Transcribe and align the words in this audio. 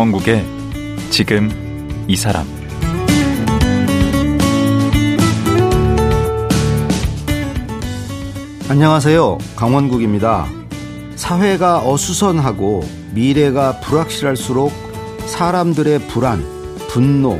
강원국의 0.00 0.46
지금 1.10 1.50
이 2.08 2.16
사람 2.16 2.46
안녕하세요. 8.70 9.36
강원국입니다. 9.56 10.46
사회가 11.16 11.86
어수선하고 11.86 12.82
미래가 13.12 13.80
불확실할수록 13.80 14.72
사람들의 15.26 16.06
불안, 16.08 16.42
분노, 16.88 17.38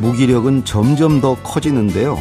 무기력은 0.00 0.66
점점 0.66 1.22
더 1.22 1.34
커지는데요. 1.36 2.18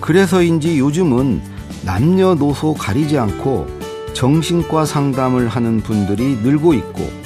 그래서인지 0.00 0.78
요즘은 0.78 1.42
남녀노소 1.84 2.74
가리지 2.74 3.18
않고 3.18 3.66
정신과 4.12 4.84
상담을 4.84 5.48
하는 5.48 5.80
분들이 5.80 6.36
늘고 6.36 6.74
있고 6.74 7.22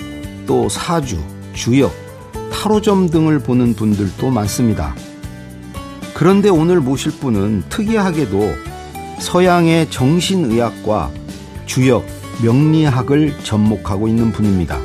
또 0.46 0.68
사주, 0.68 1.18
주역, 1.56 1.92
타로점 2.52 3.08
등을 3.08 3.40
보는 3.40 3.74
분들도 3.74 4.30
많습니다. 4.30 4.94
그런데 6.14 6.48
오늘 6.50 6.80
모실 6.80 7.10
분은 7.12 7.64
특이하게도 7.70 8.52
서양의 9.18 9.90
정신의학과 9.90 11.10
주역, 11.64 12.04
명리학을 12.44 13.38
접목하고 13.42 14.06
있는 14.06 14.30
분입니다. 14.30 14.78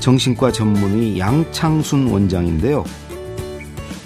정신과 0.00 0.52
전문의 0.52 1.18
양창순 1.18 2.08
원장인데요. 2.08 2.84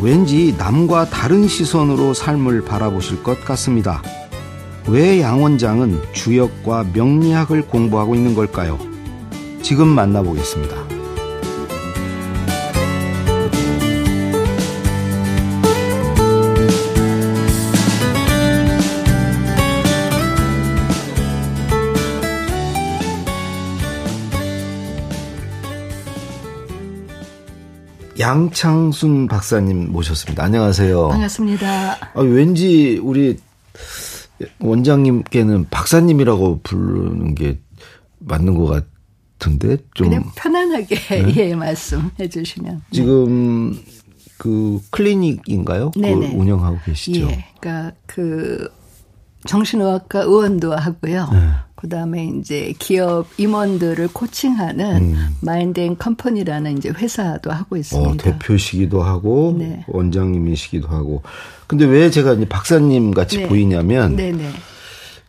왠지 0.01 0.55
남과 0.59 1.11
다른 1.11 1.47
시선으로 1.47 2.15
삶을 2.15 2.65
바라보실 2.65 3.23
것 3.23 3.45
같습니다. 3.45 4.03
왜 4.89 5.21
양 5.21 5.43
원장은 5.43 6.01
주역과 6.13 6.87
명리학을 6.95 7.69
공부하고 7.69 8.15
있는 8.17 8.35
걸까요? 8.35 8.79
지금 9.63 9.89
만나보겠습니다. 9.89 10.80
양창순 28.31 29.27
박사님 29.27 29.91
모셨습니다. 29.91 30.45
안녕하세요. 30.45 31.09
반갑습니다. 31.09 32.13
아, 32.15 32.21
왠지 32.21 33.01
우리 33.03 33.37
원장님께는 34.61 35.67
박사님이라고 35.69 36.61
부르는 36.63 37.35
게 37.35 37.59
맞는 38.21 38.55
것 38.55 38.85
같은데 39.37 39.79
좀 39.95 40.09
그냥 40.09 40.25
편안하게 40.37 40.95
네? 40.95 41.35
예 41.51 41.55
말씀해 41.57 42.29
주시면 42.29 42.83
지금 42.93 43.73
네. 43.73 43.85
그 44.39 44.81
클리닉인가요? 44.91 45.91
네네. 45.97 46.35
운영하고 46.37 46.79
계시죠? 46.85 47.23
예, 47.23 47.45
그러니까 47.59 47.97
그 48.07 48.69
정신의학과 49.47 50.21
의원도 50.23 50.75
하고요. 50.75 51.29
네. 51.33 51.39
그다음에 51.77 52.27
이제 52.39 52.75
기업 52.79 53.27
임원들을 53.39 54.09
코칭하는 54.13 54.97
음. 54.97 55.37
마인드 55.41 55.81
앤 55.81 55.97
컴퍼니라는 55.97 56.77
이제 56.77 56.91
회사도 56.91 57.51
하고 57.51 57.77
있습니다. 57.79 58.11
어, 58.11 58.17
대표시기도 58.19 59.03
하고 59.03 59.57
네. 59.59 59.85
원장님이시기도 59.89 60.89
하고. 60.89 61.23
근데 61.67 61.87
왜 61.87 62.11
제가 62.11 62.35
이제 62.35 62.47
박사님 62.47 63.13
같이 63.13 63.39
네. 63.39 63.49
보이냐면 63.49 64.15
네네. 64.15 64.51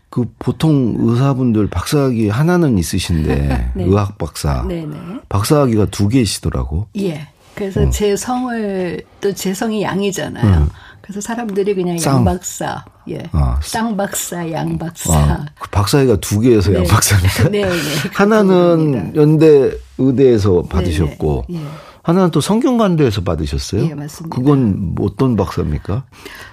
그 0.10 0.26
보통 0.40 0.96
의사분들 1.00 1.68
박사학위 1.68 2.28
하나는 2.28 2.78
있으신데 2.78 3.72
네. 3.76 3.84
의학 3.86 4.18
박사. 4.18 4.66
네네. 4.68 4.94
박사학위가 5.30 5.86
두 5.86 6.10
개시더라고. 6.10 6.88
예. 6.98 7.30
그래서 7.56 7.84
어. 7.84 7.90
제 7.90 8.16
성을 8.18 9.02
또 9.22 9.32
제 9.34 9.54
성이 9.54 9.84
양이잖아요. 9.84 10.64
음. 10.64 10.70
그래서 11.02 11.22
사람들이 11.22 11.74
그냥 11.76 11.98
쌍. 11.98 12.18
양박사, 12.18 12.86
예, 13.10 13.24
아, 13.32 13.60
쌍박사, 13.64 14.52
양박사. 14.52 15.14
아, 15.14 15.46
그 15.60 15.70
박사가 15.70 16.18
두 16.18 16.40
개에서 16.40 16.72
네. 16.72 16.80
양박사입니까? 16.80 17.50
네, 17.50 17.66
네. 17.66 17.76
하나는 18.14 19.16
연대 19.16 19.72
의대에서 19.98 20.64
받으셨고, 20.64 21.46
네, 21.50 21.58
네. 21.58 21.64
예. 21.64 21.68
하나는 22.04 22.32
또 22.32 22.42
성균관대에서 22.42 23.22
받으셨어요? 23.24 23.86
예, 23.90 23.94
맞습니다. 23.94 24.36
그건 24.36 24.96
어떤 25.00 25.36
박사입니까? 25.36 26.04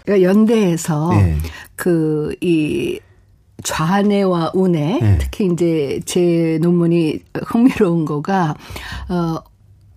그러니까 0.04 0.28
연대에서 0.28 1.10
예. 1.14 1.37
그이 1.76 3.00
좌뇌와 3.64 4.53
우뇌, 4.54 4.98
네. 5.00 5.19
특히 5.19 5.47
이제 5.47 6.00
제 6.04 6.58
논문이 6.62 7.20
흥미로운 7.47 8.04
거가 8.04 8.54
어 9.08 9.38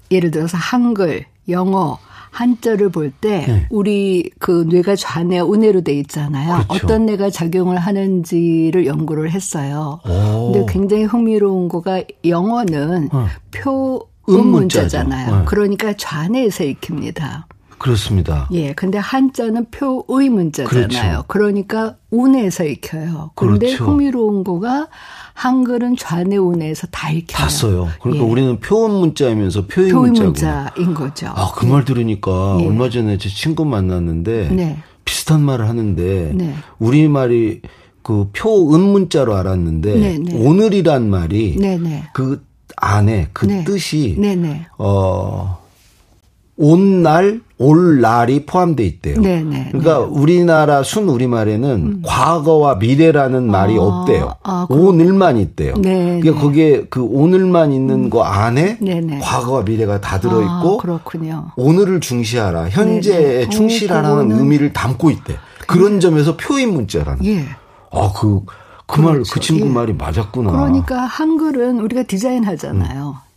예를 0.09 0.31
들어서 0.31 0.57
한글, 0.57 1.25
영어, 1.47 1.99
한자를 2.31 2.89
볼때 2.89 3.45
네. 3.45 3.67
우리 3.69 4.29
그 4.39 4.65
뇌가 4.67 4.95
좌뇌 4.95 5.39
우뇌로 5.39 5.81
돼 5.81 5.93
있잖아요. 5.99 6.63
그렇죠. 6.67 6.85
어떤 6.85 7.05
뇌가 7.05 7.29
작용을 7.29 7.77
하는지를 7.77 8.85
연구를 8.85 9.31
했어요. 9.31 9.99
오. 10.07 10.51
근데 10.53 10.73
굉장히 10.73 11.03
흥미로운 11.03 11.67
거가 11.67 12.03
영어는 12.25 13.09
어. 13.11 13.27
표 13.51 14.11
음 14.29 14.47
문자잖아요. 14.47 15.37
네. 15.39 15.45
그러니까 15.45 15.93
좌뇌에서 15.93 16.63
읽힙니다. 16.63 17.47
그렇습니다. 17.81 18.47
예. 18.51 18.73
근데 18.73 18.99
한자는 18.99 19.65
표의 19.71 20.29
문자잖아요. 20.29 20.87
그렇죠. 20.87 21.23
그러니까 21.27 21.95
운에서 22.11 22.63
읽혀요. 22.63 23.31
그런데 23.33 23.67
그렇죠. 23.67 23.85
흥미로운 23.85 24.43
거가 24.43 24.87
한글은 25.33 25.95
좌뇌 25.97 26.37
우뇌에서 26.37 26.87
다 26.91 27.09
읽혀요. 27.09 27.35
다 27.35 27.49
써요. 27.49 27.87
그러니까 27.99 28.23
예. 28.23 28.29
우리는 28.29 28.59
표현 28.59 28.91
문자이면서 28.91 29.65
표의 29.65 29.93
문자구나. 29.93 30.71
인 30.77 30.93
거죠. 30.93 31.27
아, 31.29 31.51
그말 31.55 31.83
들으니까 31.83 32.57
예. 32.59 32.67
얼마 32.67 32.87
전에 32.87 33.17
제 33.17 33.29
친구 33.29 33.65
만났는데 33.65 34.49
네. 34.49 34.77
비슷한 35.03 35.41
말을 35.41 35.67
하는데 35.67 36.33
네. 36.35 36.53
우리 36.77 37.07
말이 37.07 37.61
그 38.03 38.29
표은 38.33 38.79
문자로 38.79 39.35
알았는데 39.35 39.95
네, 39.95 40.17
네. 40.19 40.35
오늘이란 40.37 41.09
말이 41.09 41.55
네, 41.59 41.79
네. 41.79 42.03
그 42.13 42.45
안에 42.77 43.29
그 43.33 43.47
뜻이 43.63 44.17
어 44.77 45.60
온 46.61 47.01
날 47.03 47.41
올 47.61 48.01
날이 48.01 48.43
포함돼 48.47 48.83
있대요. 48.83 49.21
네네. 49.21 49.43
네, 49.43 49.67
그러니까 49.71 49.99
네. 49.99 50.19
우리나라 50.19 50.81
순 50.81 51.07
우리말에는 51.07 51.69
음. 51.69 52.01
과거와 52.03 52.75
미래라는 52.75 53.51
말이 53.51 53.77
아, 53.77 53.81
없대요. 53.81 54.33
아, 54.41 54.65
오늘만 54.67 55.37
있대요. 55.37 55.75
네 55.75 56.19
그러니까 56.19 56.31
네. 56.31 56.41
거기에 56.41 56.85
그 56.89 57.03
오늘만 57.03 57.71
있는 57.71 58.05
음. 58.05 58.09
거 58.09 58.23
안에 58.23 58.77
네네. 58.81 59.19
과거와 59.19 59.61
미래가 59.61 60.01
다 60.01 60.19
들어 60.19 60.41
있고 60.41 60.79
아, 60.79 60.81
그렇군요. 60.81 61.51
오늘을 61.55 61.99
중시하라. 61.99 62.69
현재에. 62.69 63.47
충실하라는 63.49 64.31
오, 64.31 64.39
의미를 64.39 64.73
담고 64.73 65.11
있대. 65.11 65.35
그런 65.67 65.99
점에서 65.99 66.37
표인 66.37 66.73
문자라는. 66.73 67.23
예. 67.25 67.45
아, 67.91 68.11
그, 68.19 68.41
그 68.87 69.01
말, 69.01 69.05
그 69.05 69.11
그렇죠. 69.13 69.33
그 69.35 69.39
친구 69.39 69.67
예. 69.67 69.69
말이 69.69 69.93
맞았구나. 69.93 70.51
그러니까 70.51 71.01
한글은 71.01 71.79
우리가 71.79 72.03
디자인 72.03 72.43
하잖아요. 72.43 73.09
음. 73.09 73.30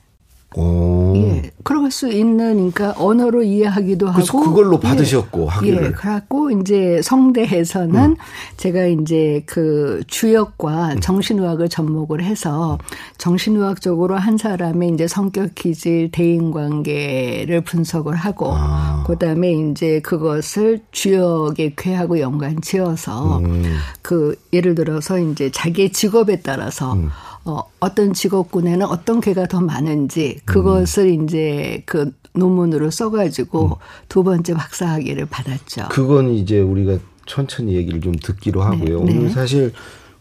오. 0.57 1.13
예, 1.17 1.51
그럴 1.65 1.91
수 1.91 2.09
있는 2.09 2.71
그러니까 2.71 2.95
언어로 2.97 3.43
이해하기도 3.43 4.09
하고 4.09 4.41
그걸로 4.41 4.77
예. 4.83 4.89
받으셨고 4.89 5.43
예, 5.43 5.47
학위를. 5.47 5.85
예, 5.87 5.91
그래갖고 5.91 6.51
이제 6.51 7.01
성대에서는 7.03 8.11
음. 8.11 8.17
제가 8.57 8.87
이제 8.87 9.43
그 9.47 10.03
주역과 10.07 10.95
음. 10.95 11.01
정신의학을 11.01 11.69
접목을 11.69 12.23
해서 12.23 12.79
정신의학적으로 13.19 14.17
한 14.17 14.39
사람의 14.39 14.91
이제 14.91 15.09
성격 15.09 15.55
기질, 15.55 16.11
대인 16.13 16.53
관계를 16.53 17.63
분석을 17.63 18.15
하고 18.15 18.53
아. 18.53 19.05
그다음에 19.07 19.53
이제 19.53 20.01
그것을 20.01 20.83
주역의 20.93 21.75
괴하고 21.77 22.21
연관 22.21 22.61
지어서 22.61 23.39
음. 23.39 23.77
그 24.03 24.37
예를 24.53 24.75
들어서 24.75 25.19
이제 25.19 25.51
자기의 25.51 25.91
직업에 25.91 26.41
따라서 26.41 26.93
음. 26.93 27.11
어, 27.45 27.63
어떤 27.81 28.13
직업군에는 28.13 28.87
어떤 28.87 29.21
개가 29.21 29.47
더 29.47 29.61
많은지 29.61 30.39
그것을 30.45 31.07
음. 31.07 31.25
이제 31.25 31.83
그 31.87 32.13
논문으로 32.35 32.91
써가지고 32.91 33.67
음. 33.67 33.71
두 34.09 34.25
번째 34.25 34.55
박사학위를 34.55 35.27
받았죠. 35.27 35.89
그건 35.91 36.31
이제 36.31 36.61
우리가 36.61 36.99
천천히 37.27 37.75
얘기를 37.75 38.01
좀 38.01 38.15
듣기로 38.15 38.61
네, 38.61 38.67
하고요. 38.67 39.05
네, 39.05 39.15
오늘 39.17 39.31
사실 39.31 39.73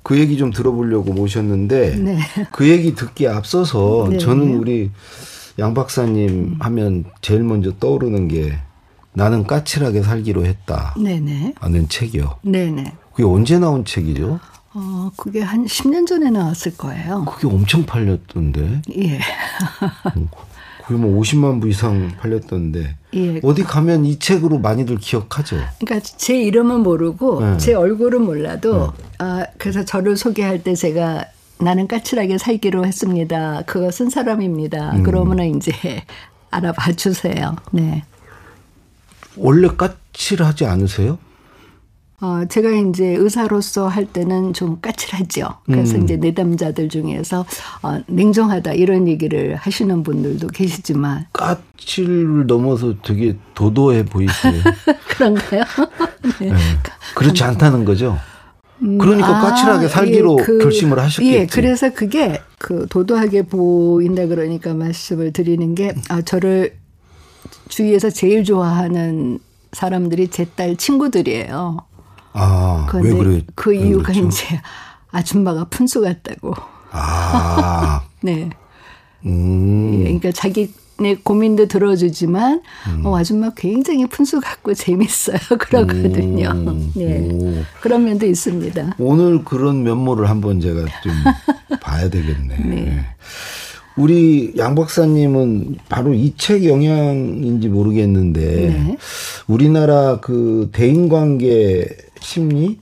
그 0.04 0.20
얘기 0.20 0.38
좀 0.38 0.52
들어보려고 0.52 1.14
모셨는데 1.14 1.96
네. 1.96 2.20
그 2.52 2.70
얘기 2.70 2.94
듣기에 2.94 3.30
앞서서 3.30 4.08
네. 4.10 4.18
저는 4.18 4.58
우리 4.58 4.92
양 5.60 5.74
박사님 5.74 6.30
음. 6.30 6.56
하면 6.60 7.06
제일 7.22 7.44
먼저 7.44 7.72
떠오르는 7.80 8.28
게 8.28 8.60
나는 9.14 9.46
까칠하게 9.46 10.02
살기로 10.02 10.46
했다. 10.46 10.96
네네. 11.02 11.54
하는 11.60 11.88
책이요. 11.88 12.40
네네. 12.44 12.94
그게 13.12 13.24
언제 13.24 13.60
나온 13.60 13.86
책이죠? 13.86 14.40
어, 14.76 15.12
그게 15.16 15.42
한 15.42 15.66
10년 15.66 16.08
전에 16.08 16.30
나왔을 16.30 16.76
거예요. 16.78 17.26
그게 17.26 17.48
엄청 17.48 17.86
팔렸던데. 17.86 18.82
예. 18.98 19.20
음, 20.18 20.30
그게 20.86 21.00
뭐 21.00 21.22
50만 21.22 21.62
부 21.62 21.70
이상 21.70 22.12
팔렸던데. 22.20 22.96
예. 23.14 23.40
어디 23.44 23.64
가면 23.64 24.06
이 24.06 24.18
책으로 24.18 24.60
많이들 24.60 24.98
기억하죠. 24.98 25.58
그러니까 25.80 26.00
제 26.18 26.42
이름은 26.42 26.82
모르고 26.82 27.42
네. 27.42 27.58
제 27.58 27.74
얼굴은 27.74 28.24
몰라도 28.24 28.94
네. 28.98 29.04
아 29.20 29.46
그래서 29.58 29.86
저를 29.86 30.18
소개할 30.18 30.64
때 30.64 30.74
제가 30.76 31.26
나는 31.60 31.88
까칠하게 31.88 32.40
살기로 32.40 32.86
했습니다. 32.86 33.64
쓴 33.92 34.10
사람입니다. 34.10 34.98
음. 34.98 35.04
그러면은 35.04 35.56
이제 35.56 35.72
알아봐 36.50 36.94
주세요. 36.94 37.56
네. 37.72 38.04
원래 39.36 39.68
까칠하지 39.68 40.66
않으세요? 40.66 41.18
어, 42.24 42.46
제가 42.48 42.70
이제 42.72 43.06
의사로서 43.06 43.90
할 43.90 44.06
때는 44.06 44.54
좀 44.54 44.80
까칠하죠. 44.80 45.46
그래서 45.66 45.98
음. 45.98 46.04
이제 46.04 46.16
내담자들 46.16 46.88
중에서 46.88 47.46
어, 47.82 48.00
냉정하다 48.08 48.72
이런 48.76 49.10
얘기를 49.10 49.58
하시는 49.58 50.04
분들도 50.04 50.48
계시지만 50.48 51.26
까칠을 51.34 52.48
넘어서 52.48 52.94
되게 53.04 53.36
도도해 53.56 54.06
보이세요. 54.06 54.54
그런가요? 55.18 55.64
네. 56.40 56.52
네. 56.52 56.58
그렇지 57.14 57.44
않다는 57.44 57.84
거죠. 57.84 58.18
음, 58.82 58.98
그러니까 58.98 59.28
아, 59.28 59.42
까칠하게 59.42 59.90
살기로 59.90 60.38
예, 60.40 60.44
그, 60.46 60.58
결심을 60.60 60.98
하셨겠지. 61.00 61.34
예, 61.34 61.46
그래서 61.46 61.90
그게 61.94 62.40
그 62.58 62.88
도도하게 62.90 63.44
보인다 63.44 64.28
그러니까 64.28 64.74
말씀을 64.74 65.34
드리는 65.34 65.76
게 65.76 65.94
아, 66.08 66.22
저를 66.22 66.74
주위에서 67.68 68.10
제일 68.10 68.46
좋아하는 68.46 69.40
사람들이 69.74 70.30
제 70.30 70.46
딸 70.56 70.78
친구들이에요. 70.78 71.80
아, 72.34 72.88
왜 72.96 73.14
그래? 73.14 73.42
그 73.56 73.74
이유가 73.74 74.12
그렇죠? 74.12 74.28
이제 74.28 74.60
아줌마가 75.12 75.66
푼수 75.66 76.02
같다고. 76.02 76.54
아. 76.92 78.02
네. 78.22 78.50
음. 79.26 79.94
예, 80.00 80.04
그러니까 80.04 80.32
자기 80.32 80.74
네, 81.00 81.16
고민도 81.16 81.68
들어주지만 81.68 82.62
음. 82.88 83.06
어, 83.06 83.18
아줌마 83.18 83.50
굉장히 83.56 84.06
푼수 84.08 84.40
같고 84.40 84.74
재밌어요. 84.74 85.38
그러거든요. 85.60 86.50
음. 86.52 86.92
네. 86.96 87.20
오. 87.32 87.64
그런 87.82 88.06
면도 88.06 88.26
있습니다. 88.28 88.96
오늘 89.00 89.44
그런 89.44 89.84
면모를 89.84 90.30
한번 90.30 90.60
제가 90.62 90.82
좀 91.04 91.14
봐야 91.82 92.10
되겠네. 92.10 92.58
네. 92.66 93.06
우리 93.96 94.54
양 94.58 94.74
박사님은 94.76 95.78
바로 95.90 96.14
이 96.14 96.34
책 96.38 96.66
영향인지 96.66 97.68
모르겠는데 97.70 98.42
네. 98.42 98.98
우리나라 99.48 100.20
그 100.20 100.70
대인관계 100.74 101.88
심리 102.24 102.80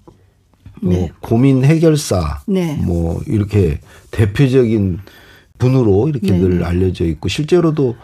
뭐 0.81 0.93
네. 0.93 1.11
고민 1.19 1.63
해결사 1.63 2.41
네. 2.47 2.75
뭐 2.83 3.21
이렇게 3.27 3.79
대표적인 4.11 4.99
분으로 5.57 6.07
이렇게 6.09 6.31
네. 6.31 6.39
늘 6.39 6.63
알려져 6.63 7.05
있고 7.05 7.27
실제로도 7.27 7.95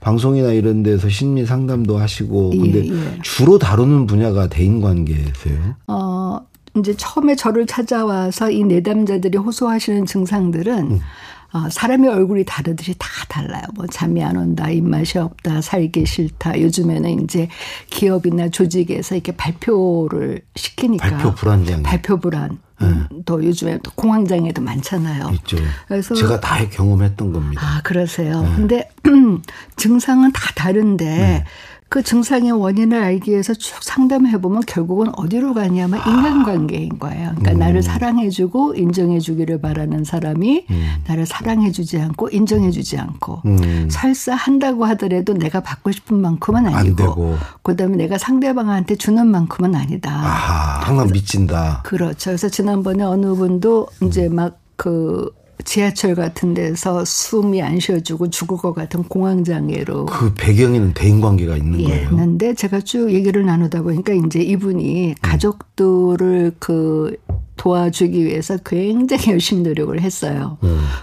방송이나 0.00 0.52
이런 0.52 0.82
데서 0.82 1.08
심리 1.08 1.44
상담도 1.44 1.98
하시고 1.98 2.52
예, 2.54 2.58
근데 2.58 2.86
예, 2.86 2.92
예. 2.92 3.18
주로 3.22 3.58
다루는 3.58 4.06
분야가 4.06 4.48
대인 4.48 4.80
관계세요? 4.80 5.76
어 5.88 6.40
이제 6.76 6.94
처음에 6.96 7.36
저를 7.36 7.66
찾아와서 7.66 8.50
이 8.50 8.64
내담자들이 8.64 9.36
호소하시는 9.38 10.06
증상들은 10.06 10.90
음. 10.92 11.00
어, 11.52 11.68
사람의 11.68 12.08
얼굴이 12.10 12.44
다르듯이 12.44 12.94
다 12.98 13.08
달라요. 13.28 13.62
뭐 13.74 13.86
잠이 13.86 14.22
안 14.22 14.36
온다, 14.36 14.70
입맛이 14.70 15.18
없다, 15.18 15.60
살기 15.60 16.06
싫다. 16.06 16.60
요즘에는 16.60 17.24
이제 17.24 17.48
기업이나 17.88 18.48
조직에서 18.50 19.16
이렇게 19.16 19.32
발표를 19.32 20.42
시키니까 20.54 21.08
발표 21.08 21.34
불안장, 21.34 21.82
발표 21.82 22.18
불안. 22.18 22.58
네. 22.80 22.86
음, 22.86 23.06
또 23.26 23.44
요즘에 23.44 23.78
또 23.82 23.90
공황장애도 23.94 24.62
많잖아요. 24.62 25.28
있죠. 25.34 25.58
그래서 25.86 26.14
제가 26.14 26.40
다 26.40 26.66
경험했던 26.68 27.32
겁니다. 27.32 27.60
아 27.62 27.80
그러세요. 27.82 28.42
네. 28.42 28.52
근데 28.56 28.90
증상은 29.76 30.32
다 30.32 30.40
다른데 30.54 31.04
네. 31.04 31.44
그 31.90 32.04
증상의 32.04 32.52
원인을 32.52 33.02
알기 33.02 33.32
위해서 33.32 33.52
쭉 33.52 33.82
상담해 33.82 34.40
보면 34.40 34.62
결국은 34.64 35.08
어디로 35.16 35.54
가냐면 35.54 35.98
인간관계인 36.06 37.00
거예요. 37.00 37.30
그러니까 37.30 37.50
음. 37.50 37.58
나를 37.58 37.82
사랑해주고 37.82 38.76
인정해주기를 38.76 39.60
바라는 39.60 40.04
사람이 40.04 40.66
음. 40.70 40.88
나를 41.08 41.26
사랑해주지 41.26 41.98
않고 41.98 42.28
인정해주지 42.28 42.96
않고 42.96 43.42
음. 43.44 43.88
설사 43.90 44.36
한다고 44.36 44.84
하더라도 44.84 45.34
내가 45.34 45.62
받고 45.62 45.90
싶은 45.90 46.20
만큼은 46.20 46.68
아니고 46.68 47.36
그다음에 47.64 47.96
내가 47.96 48.18
상대방한테 48.18 48.94
주는 48.94 49.26
만큼은 49.26 49.74
아니다. 49.74 50.12
아, 50.12 50.82
항상 50.84 51.08
미친다. 51.10 51.82
그렇죠. 51.82 52.30
그래서 52.30 52.48
지난번에 52.48 53.02
어느 53.02 53.34
분도 53.34 53.88
이제 54.00 54.28
막그 54.28 55.39
지하철 55.62 56.14
같은 56.14 56.54
데서 56.54 57.04
숨이 57.04 57.62
안 57.62 57.80
쉬어지고 57.80 58.30
죽을 58.30 58.56
것 58.56 58.72
같은 58.72 59.02
공황장애로 59.04 60.06
그 60.06 60.32
배경에는 60.34 60.94
대인 60.94 61.20
관계가 61.20 61.56
있는 61.56 61.80
예, 61.80 61.84
거예요. 61.84 62.08
있는데 62.10 62.54
제가 62.54 62.80
쭉 62.80 63.12
얘기를 63.12 63.44
나누다 63.44 63.82
보니까 63.82 64.12
이제 64.12 64.40
이분이 64.40 65.16
가족들을 65.22 66.52
그 66.58 67.16
도와주기 67.60 68.24
위해서 68.24 68.56
굉장히 68.64 69.32
열심히 69.32 69.62
노력을 69.62 70.00
했어요. 70.00 70.56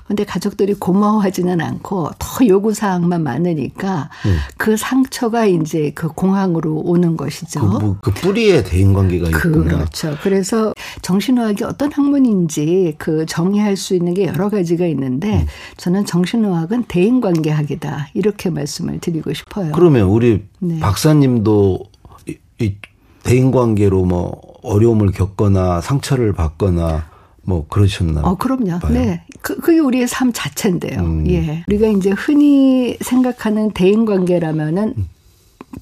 그런데 0.05 0.23
음. 0.23 0.25
가족들이 0.25 0.73
고마워하지는 0.73 1.61
않고 1.61 2.09
더 2.17 2.47
요구 2.47 2.73
사항만 2.73 3.21
많으니까 3.21 4.09
음. 4.25 4.37
그 4.57 4.75
상처가 4.75 5.45
이제 5.45 5.91
그 5.93 6.07
공황으로 6.07 6.77
오는 6.77 7.15
것이죠. 7.15 7.59
그, 7.59 7.65
뭐, 7.65 7.97
그 8.01 8.11
뿌리에 8.11 8.63
대인 8.63 8.91
관계가 8.93 9.27
있구나. 9.27 9.65
그렇죠. 9.65 10.17
그래서 10.23 10.73
정신의학이 11.03 11.63
어떤 11.63 11.91
학문인지 11.91 12.95
그 12.97 13.27
정의할 13.27 13.77
수 13.77 13.93
있는 13.93 14.15
게 14.15 14.25
여러 14.25 14.49
가지가 14.49 14.87
있는데 14.87 15.41
음. 15.41 15.47
저는 15.77 16.07
정신의학은 16.07 16.85
대인 16.87 17.21
관계학이다 17.21 18.09
이렇게 18.15 18.49
말씀을 18.49 18.97
드리고 18.99 19.31
싶어요. 19.31 19.73
그러면 19.73 20.07
우리 20.07 20.43
네. 20.57 20.79
박사님도 20.79 21.83
이, 22.25 22.37
이 22.61 22.73
대인 23.21 23.51
관계로 23.51 24.05
뭐 24.05 24.56
어려움을 24.67 25.11
겪거나 25.11 25.81
상처를 25.81 26.33
받거나 26.33 27.05
뭐 27.43 27.65
그러셨나? 27.69 28.21
어, 28.21 28.35
그럼요. 28.35 28.79
봐요. 28.79 28.91
네. 28.91 29.23
그, 29.41 29.55
그게 29.57 29.79
우리의 29.79 30.07
삶 30.07 30.33
자체인데요. 30.33 30.99
음. 30.99 31.27
예. 31.29 31.63
우리가 31.67 31.87
이제 31.87 32.11
흔히 32.11 32.97
생각하는 32.99 33.71
대인 33.71 34.05
관계라면은 34.05 34.93
음. 34.97 35.09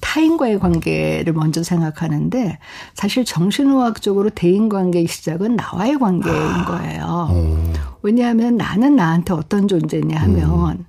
타인과의 0.00 0.58
관계를 0.58 1.32
먼저 1.32 1.62
생각하는데 1.62 2.58
사실 2.94 3.24
정신의학적으로 3.24 4.30
대인 4.30 4.68
관계의 4.68 5.06
시작은 5.06 5.56
나와의 5.56 5.98
관계인 5.98 6.36
아. 6.36 6.64
거예요. 6.64 7.28
음. 7.32 7.72
왜냐하면 8.02 8.56
나는 8.56 8.94
나한테 8.94 9.32
어떤 9.34 9.66
존재냐 9.66 10.16
하면 10.20 10.78
음. 10.78 10.84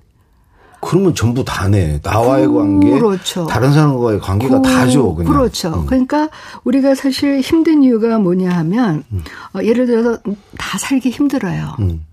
그러면 0.80 1.14
전부 1.14 1.44
다네. 1.44 2.00
나와의 2.02 2.46
관계, 2.46 2.90
그렇죠. 2.90 3.46
다른 3.46 3.72
사람과의 3.72 4.20
관계가 4.20 4.60
그, 4.60 4.68
다죠. 4.68 5.14
그냥. 5.14 5.32
그렇죠. 5.32 5.68
음. 5.74 5.86
그러니까 5.86 6.28
우리가 6.64 6.94
사실 6.94 7.40
힘든 7.40 7.82
이유가 7.82 8.18
뭐냐 8.18 8.50
하면 8.50 9.04
음. 9.12 9.22
어, 9.54 9.62
예를 9.62 9.86
들어서 9.86 10.18
다 10.56 10.78
살기 10.78 11.10
힘들어요. 11.10 11.76
음. 11.80 12.04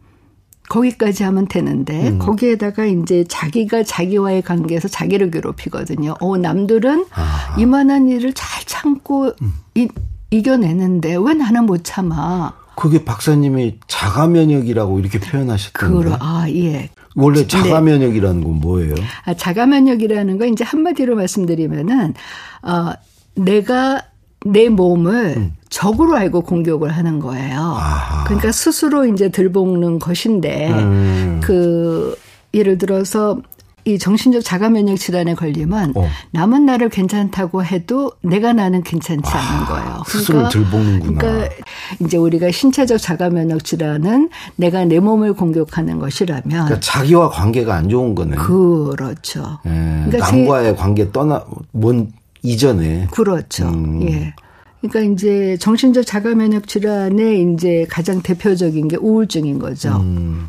거기까지 0.68 1.24
하면 1.24 1.48
되는데 1.48 2.10
음. 2.10 2.20
거기에다가 2.20 2.86
이제 2.86 3.24
자기가 3.28 3.84
자기와의 3.84 4.42
관계에서 4.42 4.88
자기를 4.88 5.30
괴롭히거든요. 5.30 6.16
어 6.20 6.38
남들은 6.38 7.06
아. 7.14 7.56
이만한 7.60 8.10
일을 8.10 8.34
잘 8.34 8.66
참고 8.66 9.32
음. 9.42 9.54
이, 9.76 9.88
이겨내는데 10.32 11.18
왜 11.24 11.34
나는 11.36 11.66
못 11.68 11.84
참아? 11.84 12.65
그게 12.76 13.04
박사님이 13.04 13.80
자가 13.88 14.28
면역이라고 14.28 15.00
이렇게 15.00 15.20
표현하셨던데. 15.20 16.10
그러, 16.10 16.18
아, 16.20 16.46
예. 16.50 16.90
원래 17.16 17.42
네. 17.42 17.48
자가 17.48 17.82
면역이라는 17.82 18.44
건 18.44 18.54
뭐예요? 18.60 18.96
아, 19.24 19.34
자가 19.34 19.66
면역이라는 19.66 20.38
건 20.38 20.50
이제 20.50 20.64
한마디로 20.64 21.16
말씀드리면은 21.16 22.14
어 22.62 22.94
내가 23.36 24.02
내 24.46 24.70
몸을 24.70 25.36
음. 25.38 25.54
적으로 25.70 26.16
알고 26.16 26.42
공격을 26.42 26.92
하는 26.92 27.20
거예요. 27.20 27.60
아하. 27.60 28.24
그러니까 28.26 28.52
스스로 28.52 29.06
이제 29.06 29.30
들볶는 29.30 30.00
것인데 30.00 30.70
음. 30.72 31.42
그 31.44 32.16
예를 32.54 32.78
들어서 32.78 33.42
이 33.88 34.00
정신적 34.00 34.44
자가 34.44 34.70
면역 34.70 34.98
질환에 34.98 35.36
걸리면 35.36 35.94
어. 35.96 36.10
남은 36.32 36.66
나를 36.66 36.90
괜찮다고 36.90 37.64
해도 37.64 38.12
내가 38.22 38.52
나는 38.52 38.82
괜찮지 38.82 39.32
아, 39.32 39.38
않은 39.38 39.66
거예요. 39.68 39.84
그러니까, 39.86 40.04
스스로 40.06 40.50
들볶는구나. 40.50 41.20
그러니까 41.20 41.56
이제 42.00 42.18
우리가 42.18 42.50
신체적 42.50 42.98
자가 42.98 43.30
면역 43.30 43.64
질환은 43.64 44.30
내가 44.56 44.86
내 44.86 45.00
몸을 45.00 45.34
공격하는 45.34 46.00
것이라면 46.00 46.44
그러니까 46.44 46.80
자기와 46.80 47.30
관계가 47.30 47.76
안 47.76 47.88
좋은 47.88 48.16
거네. 48.16 48.38
그렇죠. 48.38 49.60
예, 49.68 49.70
그러니까 50.08 50.32
남과의 50.32 50.72
제, 50.72 50.76
관계 50.76 51.12
떠나 51.12 51.46
뭔 51.72 52.12
이전에 52.42 53.08
그렇죠. 53.12 53.68
음. 53.68 54.02
예. 54.10 54.34
그러니까 54.82 55.14
이제 55.14 55.58
정신적 55.60 56.08
자가 56.08 56.34
면역 56.34 56.68
질환의 56.68 57.54
이제 57.54 57.86
가장 57.88 58.24
대표적인 58.24 58.88
게 58.88 58.96
우울증인 58.96 59.60
거죠. 59.60 59.96
음. 59.98 60.48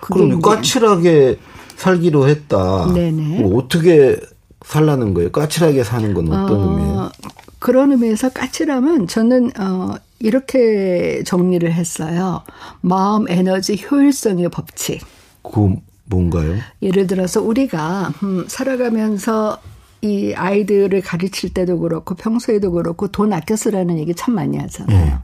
그럼 0.00 0.40
까칠하게 0.40 1.38
살기로 1.76 2.28
했다. 2.28 2.90
네네. 2.92 3.40
뭐 3.40 3.58
어떻게 3.58 4.16
살라는 4.64 5.14
거예요? 5.14 5.30
까칠하게 5.30 5.84
사는 5.84 6.12
건 6.14 6.28
어떤 6.28 6.58
어, 6.58 6.70
의미예요? 6.70 7.10
그런 7.58 7.92
의미에서 7.92 8.30
까칠함은 8.30 9.06
저는 9.06 9.52
어 9.58 9.94
이렇게 10.18 11.22
정리를 11.24 11.70
했어요. 11.72 12.42
마음 12.80 13.28
에너지 13.28 13.80
효율성의 13.90 14.48
법칙. 14.50 15.02
그 15.42 15.74
뭔가요? 16.06 16.56
예를 16.82 17.06
들어서 17.06 17.42
우리가 17.42 18.12
음, 18.22 18.44
살아가면서 18.48 19.58
이 20.02 20.34
아이들을 20.34 21.00
가르칠 21.00 21.54
때도 21.54 21.78
그렇고 21.80 22.14
평소에도 22.14 22.70
그렇고 22.70 23.08
돈 23.08 23.32
아껴 23.32 23.56
쓰라는 23.56 23.98
얘기 23.98 24.14
참 24.14 24.34
많이 24.34 24.58
하잖아요. 24.58 25.04
네. 25.04 25.14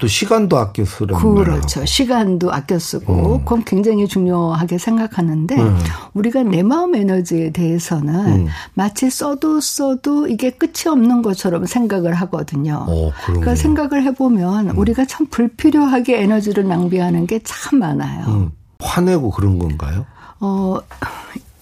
또 0.00 0.06
시간도 0.06 0.56
아껴 0.58 0.84
쓰라는 0.84 1.34
그렇죠. 1.34 1.84
시간도 1.84 2.52
아껴 2.52 2.78
쓰고 2.78 3.36
음. 3.36 3.44
그건 3.44 3.64
굉장히 3.64 4.08
중요하게 4.08 4.78
생각하는데 4.78 5.54
음. 5.60 5.78
우리가 6.14 6.42
내 6.42 6.62
마음 6.62 6.94
에너지에 6.94 7.50
대해서는 7.50 8.14
음. 8.26 8.46
마치 8.74 9.10
써도 9.10 9.60
써도 9.60 10.26
이게 10.26 10.50
끝이 10.50 10.90
없는 10.90 11.22
것처럼 11.22 11.66
생각을 11.66 12.14
하거든요. 12.14 12.86
어, 12.88 13.12
그러니까 13.26 13.54
생각을 13.54 14.02
해보면 14.04 14.70
음. 14.70 14.78
우리가 14.78 15.04
참 15.04 15.26
불필요하게 15.26 16.22
에너지를 16.22 16.66
낭비하는 16.66 17.26
게 17.26 17.40
참 17.44 17.80
많아요. 17.80 18.24
음. 18.28 18.50
화내고 18.80 19.30
그런 19.30 19.58
건가요? 19.58 20.06
어, 20.40 20.78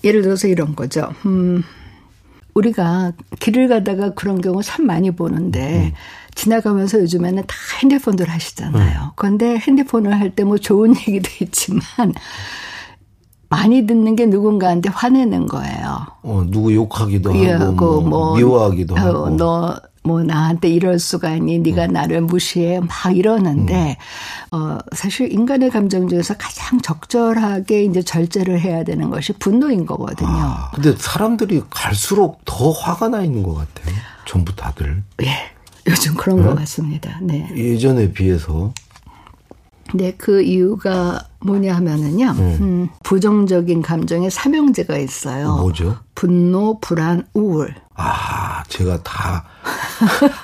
예를 0.04 0.22
들어서 0.22 0.46
이런 0.48 0.74
거죠. 0.76 1.08
음. 1.26 1.62
우리가 2.54 3.12
길을 3.40 3.68
가다가 3.68 4.10
그런 4.14 4.40
경우 4.40 4.62
참 4.62 4.86
많이 4.86 5.10
보는데 5.10 5.92
음. 5.92 5.92
지나가면서 6.34 7.00
요즘에는 7.00 7.42
다 7.46 7.54
핸드폰들 7.82 8.28
하시잖아요. 8.28 9.00
음. 9.02 9.10
그런데 9.16 9.56
핸드폰을 9.58 10.18
할 10.18 10.30
때 10.34 10.44
뭐 10.44 10.58
좋은 10.58 10.94
얘기도 11.08 11.28
있지만 11.42 11.82
많이 13.48 13.84
듣는 13.86 14.14
게 14.14 14.26
누군가한테 14.26 14.90
화내는 14.90 15.46
거예요. 15.48 16.06
어, 16.22 16.44
누구 16.48 16.72
욕하기도 16.72 17.36
예, 17.36 17.50
하고 17.52 18.00
뭐, 18.00 18.02
뭐 18.02 18.36
미워하기도 18.36 18.94
어, 18.94 18.98
하고. 18.98 19.30
너 19.30 19.76
뭐 20.02 20.22
나한테 20.22 20.68
이럴 20.68 20.98
수가 20.98 21.34
있니? 21.36 21.58
네가 21.58 21.86
음. 21.86 21.92
나를 21.92 22.20
무시해 22.22 22.80
막 22.80 23.14
이러는데 23.14 23.96
음. 24.52 24.56
어 24.56 24.78
사실 24.92 25.30
인간의 25.32 25.70
감정 25.70 26.08
중에서 26.08 26.34
가장 26.38 26.80
적절하게 26.80 27.84
이제 27.84 28.02
절제를 28.02 28.60
해야 28.60 28.82
되는 28.82 29.10
것이 29.10 29.32
분노인 29.34 29.84
거거든요. 29.84 30.30
아, 30.30 30.70
근데 30.74 30.94
사람들이 30.96 31.62
갈수록 31.68 32.40
더 32.44 32.70
화가 32.70 33.08
나 33.08 33.22
있는 33.22 33.42
것 33.42 33.54
같아요. 33.54 33.94
전부 34.26 34.54
다들. 34.54 35.02
예. 35.22 35.60
요즘 35.88 36.14
그런 36.14 36.38
네? 36.38 36.44
것 36.44 36.54
같습니다. 36.56 37.18
네. 37.22 37.48
예전에 37.56 38.12
비해서 38.12 38.72
네, 39.94 40.14
그 40.16 40.42
이유가 40.42 41.20
뭐냐 41.40 41.74
하면은요, 41.76 42.32
네. 42.34 42.56
음, 42.60 42.88
부정적인 43.02 43.82
감정에 43.82 44.28
삼형제가 44.30 44.98
있어요. 44.98 45.56
뭐죠? 45.56 45.96
분노, 46.14 46.78
불안, 46.80 47.26
우울. 47.34 47.74
아, 47.94 48.62
제가 48.68 49.02
다. 49.02 49.44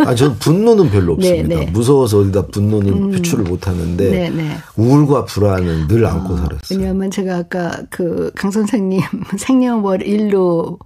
아, 0.06 0.14
저는 0.14 0.38
분노는 0.38 0.90
별로 0.90 1.16
네, 1.20 1.30
없습니다. 1.30 1.60
네, 1.60 1.64
네. 1.66 1.70
무서워서 1.70 2.18
어디다 2.20 2.46
분노는 2.48 2.92
음, 2.92 3.10
표출을 3.12 3.44
못 3.44 3.66
하는데, 3.68 4.10
네, 4.10 4.30
네. 4.30 4.56
우울과 4.76 5.24
불안은 5.26 5.88
늘 5.88 6.06
안고 6.06 6.34
어, 6.34 6.36
살았어요. 6.36 6.78
왜냐하면 6.78 7.10
제가 7.10 7.36
아까 7.36 7.82
그 7.90 8.30
강 8.36 8.50
선생님 8.50 9.00
생년월 9.38 10.02
일로 10.02 10.78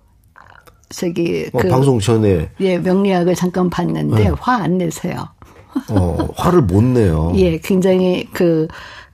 저기 0.91 1.49
어, 1.53 1.59
그 1.61 1.69
방송 1.69 2.01
전에 2.01 2.51
예 2.61 2.79
명리학을 2.79 3.35
잠깐 3.37 3.71
봤는데 3.71 4.25
네. 4.25 4.31
화안 4.41 4.79
내세요. 4.79 5.29
어, 5.89 6.29
화를 6.37 6.63
못 6.63 6.83
내요. 6.83 7.33
예, 7.37 7.59
굉장히 7.59 8.29
그 8.33 8.69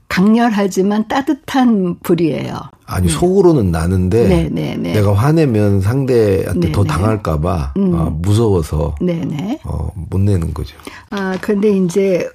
강렬하지만 0.08 1.08
따뜻한 1.08 1.98
불이에요. 2.02 2.54
아니 2.86 3.08
속으로는 3.08 3.72
나는데 3.72 4.28
네네네. 4.28 4.48
네, 4.50 4.76
네. 4.76 4.92
내가 4.92 5.12
화내면 5.14 5.80
상대한테 5.80 6.60
네네. 6.60 6.72
더 6.72 6.84
네. 6.84 6.88
당할까봐 6.88 7.74
음. 7.76 7.94
어, 7.94 8.10
무서워서 8.10 8.94
네네. 9.00 9.60
어, 9.64 9.88
못 9.94 10.20
내는 10.20 10.54
거죠. 10.54 10.76
아 11.10 11.36
그런데 11.40 11.70
이제 11.70 12.28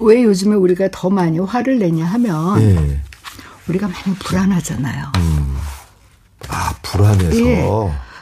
왜 0.00 0.22
요즘에 0.24 0.54
우리가 0.56 0.88
더 0.90 1.10
많이 1.10 1.38
화를 1.38 1.78
내냐 1.78 2.06
하면 2.06 2.58
네. 2.58 3.00
우리가 3.68 3.88
많이 3.88 4.16
불안하잖아요. 4.18 5.12
음. 5.16 5.56
아 6.48 6.74
불안해서. 6.82 7.40
예. 7.40 7.68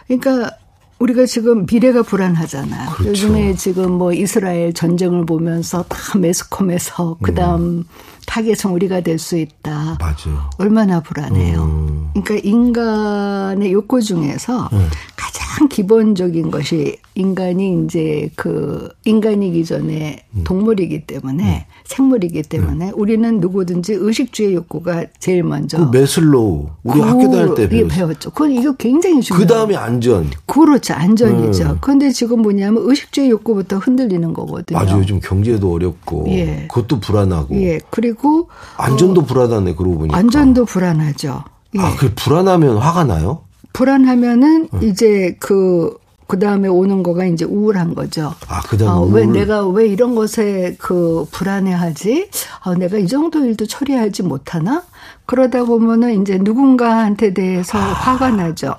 그러니까 0.08 0.50
우리가 0.98 1.26
지금 1.26 1.64
미래가 1.70 2.02
불안하잖아요. 2.02 2.90
그렇죠. 2.90 3.10
요즘에 3.10 3.54
지금 3.54 3.92
뭐 3.92 4.12
이스라엘 4.12 4.72
전쟁을 4.72 5.26
보면서 5.26 5.84
다 5.88 6.18
매스컴에서 6.18 7.18
그다음 7.22 7.60
음. 7.60 7.84
타겟은 8.26 8.72
우리가 8.72 9.00
될 9.00 9.18
수 9.18 9.36
있다. 9.38 9.96
맞아요. 10.00 10.50
얼마나 10.58 11.00
불안해요. 11.00 11.62
음. 11.62 12.10
그러니까 12.12 12.34
인간의 12.48 13.72
욕구 13.72 14.00
중에서 14.02 14.68
음. 14.72 14.88
가장 15.16 15.47
기본적인 15.66 16.50
것이 16.50 16.98
인간이 17.14 17.84
이제 17.84 18.30
그 18.36 18.88
인간이기 19.04 19.64
전에 19.64 20.24
음. 20.36 20.44
동물이기 20.44 21.06
때문에 21.06 21.66
음. 21.66 21.78
생물이기 21.84 22.42
때문에 22.42 22.86
네. 22.86 22.92
우리는 22.94 23.40
누구든지 23.40 23.94
의식주의 23.94 24.54
욕구가 24.54 25.06
제일 25.18 25.42
먼저. 25.42 25.78
그 25.78 25.96
매슬로우 25.96 26.68
우리 26.84 27.00
그, 27.00 27.06
학교 27.06 27.30
다닐 27.30 27.54
때 27.54 27.68
배웠죠. 27.68 27.94
배웠죠. 27.94 28.30
그건 28.30 28.52
이거 28.52 28.72
굉장히 28.74 29.20
중요해요. 29.22 29.46
그 29.46 29.52
다음에 29.52 29.74
안전. 29.74 30.30
그렇죠. 30.46 30.94
안전이죠. 30.94 31.64
네. 31.64 31.74
그런데 31.80 32.10
지금 32.10 32.42
뭐냐면 32.42 32.82
의식주의 32.86 33.30
욕구부터 33.30 33.78
흔들리는 33.78 34.32
거거든요. 34.32 34.78
맞아요. 34.78 34.98
요즘 34.98 35.18
경제도 35.20 35.72
어렵고 35.72 36.26
예. 36.28 36.68
그것도 36.68 37.00
불안하고. 37.00 37.54
예. 37.62 37.80
그리고 37.90 38.48
안전도 38.76 39.22
어, 39.22 39.24
불안하네 39.24 39.74
그러고 39.74 39.98
보니까. 39.98 40.16
안전도 40.16 40.66
불안하죠. 40.66 41.42
예. 41.76 41.80
아, 41.80 41.96
그 41.96 42.12
불안하면 42.14 42.76
화가 42.76 43.04
나요? 43.04 43.47
불안하면은 43.78 44.68
음. 44.72 44.82
이제 44.82 45.36
그 45.40 45.96
그 46.28 46.38
다음에 46.38 46.68
오는 46.68 47.02
거가 47.02 47.24
이제 47.24 47.46
우울한 47.46 47.94
거죠. 47.94 48.34
아, 48.48 48.60
그 48.60 48.76
다음 48.76 48.88
어, 48.90 49.00
왜 49.06 49.24
내가 49.24 49.66
왜 49.66 49.88
이런 49.88 50.14
것에 50.14 50.76
그 50.78 51.26
불안해하지? 51.32 52.28
어, 52.66 52.74
내가 52.74 52.98
이 52.98 53.08
정도 53.08 53.42
일도 53.46 53.66
처리하지 53.66 54.24
못하나? 54.24 54.84
그러다 55.24 55.64
보면은 55.64 56.20
이제 56.20 56.36
누군가한테 56.36 57.32
대해서 57.32 57.78
아, 57.78 57.80
화가 57.80 58.30
나죠. 58.32 58.74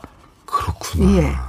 그렇구나. 0.46 1.18
예. 1.18 1.49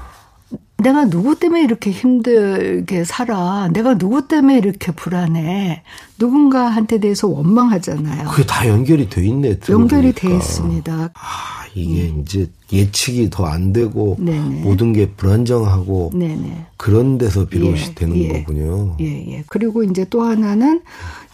내가 0.83 1.05
누구 1.07 1.39
때문에 1.39 1.63
이렇게 1.63 1.91
힘들게 1.91 3.05
살아? 3.05 3.69
내가 3.73 3.97
누구 3.99 4.27
때문에 4.27 4.59
이렇게 4.59 4.93
불안해? 4.93 5.83
누군가한테 6.19 6.99
대해서 6.99 7.29
원망하잖아요. 7.29 8.29
그게 8.29 8.45
다 8.47 8.67
연결이 8.69 9.09
돼 9.09 9.25
있네. 9.27 9.59
연결이 9.69 10.13
돼 10.13 10.35
있습니다. 10.35 11.11
아, 11.15 11.65
이게 11.75 12.11
음. 12.11 12.23
이제 12.23 12.49
예측이 12.73 13.31
더 13.31 13.51
안 13.51 13.73
되고 13.73 14.17
네네. 14.19 14.61
모든 14.63 14.93
게 14.93 15.09
불안정하고 15.11 16.13
네네. 16.15 16.67
그런 16.77 17.19
데서 17.19 17.47
비롯이 17.47 17.81
예, 17.81 17.95
되는 17.95 18.17
예. 18.17 18.29
거군요. 18.29 18.97
예, 19.01 19.33
예. 19.33 19.45
그리고 19.49 19.83
이제 19.83 20.07
또 20.09 20.23
하나는 20.23 20.81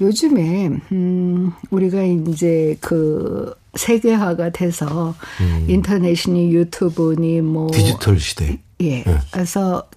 요즘에 0.00 0.70
음 0.92 1.52
우리가 1.70 2.02
이제 2.04 2.76
그 2.80 3.52
세계화가 3.74 4.50
돼서 4.50 5.14
음. 5.40 5.66
인터넷이니 5.68 6.52
유튜브니 6.54 7.42
뭐 7.42 7.70
디지털 7.70 8.18
시대. 8.18 8.58
예. 8.80 9.02
네. 9.02 9.18
그래서 9.30 9.88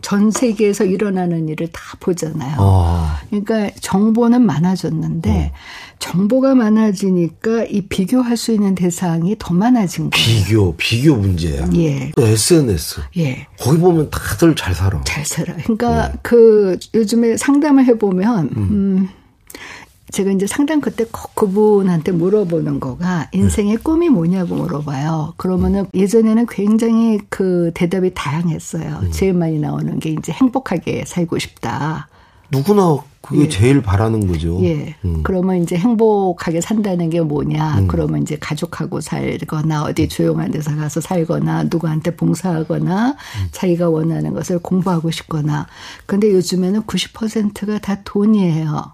전 0.00 0.30
세계에서 0.30 0.84
일어나는 0.84 1.48
일을 1.48 1.68
다 1.68 1.80
보잖아요. 2.00 2.56
아. 2.58 3.20
그러니까 3.28 3.70
정보는 3.80 4.42
많아졌는데 4.46 5.52
어. 5.52 5.56
정보가 5.98 6.54
많아지니까 6.54 7.64
이 7.64 7.82
비교할 7.82 8.36
수 8.36 8.52
있는 8.52 8.74
대상이 8.74 9.36
더 9.38 9.52
많아진 9.52 10.08
거예요. 10.10 10.24
비교, 10.44 10.76
비교 10.76 11.16
문제야. 11.16 11.68
예. 11.74 12.10
또 12.16 12.26
SNS. 12.26 13.02
예. 13.18 13.46
거기 13.58 13.78
보면 13.78 14.10
다들 14.10 14.56
잘 14.56 14.74
살아. 14.74 15.00
잘 15.04 15.24
살아. 15.24 15.54
그러니까 15.64 16.08
네. 16.08 16.18
그 16.22 16.78
요즘에 16.94 17.36
상담을 17.36 17.84
해보면 17.84 18.50
음. 18.56 18.56
음 18.56 19.08
제가 20.12 20.30
이제 20.30 20.46
상담 20.46 20.80
그때 20.80 21.04
꼭 21.10 21.34
그분한테 21.34 22.12
물어보는 22.12 22.80
거가 22.80 23.28
인생의 23.32 23.76
네. 23.76 23.82
꿈이 23.82 24.10
뭐냐고 24.10 24.54
물어봐요. 24.54 25.34
그러면은 25.38 25.80
음. 25.80 25.86
예전에는 25.94 26.46
굉장히 26.48 27.18
그 27.30 27.72
대답이 27.74 28.12
다양했어요. 28.14 29.00
음. 29.02 29.10
제일 29.10 29.32
많이 29.32 29.58
나오는 29.58 29.98
게 29.98 30.10
이제 30.10 30.30
행복하게 30.32 31.04
살고 31.06 31.38
싶다. 31.38 32.08
누구나 32.50 32.98
그게 33.22 33.42
예. 33.42 33.48
제일 33.48 33.80
바라는 33.80 34.26
거죠. 34.26 34.60
예. 34.62 34.94
음. 35.06 35.22
그러면 35.22 35.62
이제 35.62 35.76
행복하게 35.76 36.60
산다는 36.60 37.08
게 37.08 37.22
뭐냐. 37.22 37.78
음. 37.78 37.88
그러면 37.88 38.20
이제 38.20 38.36
가족하고 38.38 39.00
살거나 39.00 39.84
어디 39.84 40.08
조용한 40.08 40.50
데서 40.50 40.76
가서 40.76 41.00
살거나 41.00 41.64
누구한테 41.64 42.14
봉사하거나 42.16 43.08
음. 43.08 43.48
자기가 43.52 43.88
원하는 43.88 44.34
것을 44.34 44.58
공부하고 44.58 45.10
싶거나. 45.10 45.66
근데 46.04 46.30
요즘에는 46.32 46.82
90%가 46.82 47.78
다 47.78 48.00
돈이에요. 48.04 48.92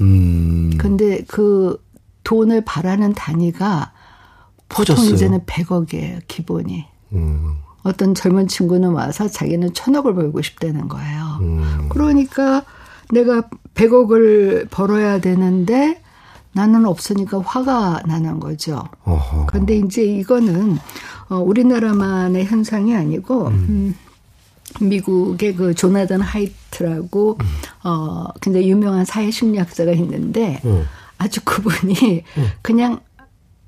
음. 0.00 0.72
근데 0.78 1.22
그 1.26 1.82
돈을 2.24 2.64
바라는 2.64 3.14
단위가 3.14 3.92
보통. 4.68 4.96
이제는 5.04 5.40
100억이에요, 5.40 6.20
기본이. 6.26 6.86
음. 7.12 7.56
어떤 7.82 8.14
젊은 8.14 8.48
친구는 8.48 8.92
와서 8.92 9.28
자기는 9.28 9.74
천억을 9.74 10.14
벌고 10.14 10.42
싶다는 10.42 10.88
거예요. 10.88 11.38
음. 11.42 11.88
그러니까 11.90 12.64
내가 13.12 13.42
100억을 13.74 14.68
벌어야 14.70 15.20
되는데 15.20 16.02
나는 16.52 16.86
없으니까 16.86 17.40
화가 17.40 18.02
나는 18.06 18.40
거죠. 18.40 18.84
어허. 19.04 19.46
그런데 19.46 19.76
이제 19.76 20.02
이거는 20.02 20.78
어, 21.28 21.36
우리나라만의 21.36 22.46
현상이 22.46 22.96
아니고 22.96 23.48
음. 23.48 23.94
음 24.82 24.88
미국의 24.88 25.54
그 25.54 25.74
조나단 25.74 26.20
하이트라고 26.20 27.38
음. 27.40 27.46
어 27.84 28.26
굉장히 28.40 28.70
유명한 28.70 29.04
사회 29.04 29.30
심리학자가 29.30 29.92
있는데 29.92 30.60
음. 30.64 30.84
아주 31.18 31.40
그분이 31.44 32.24
음. 32.38 32.46
그냥 32.62 33.00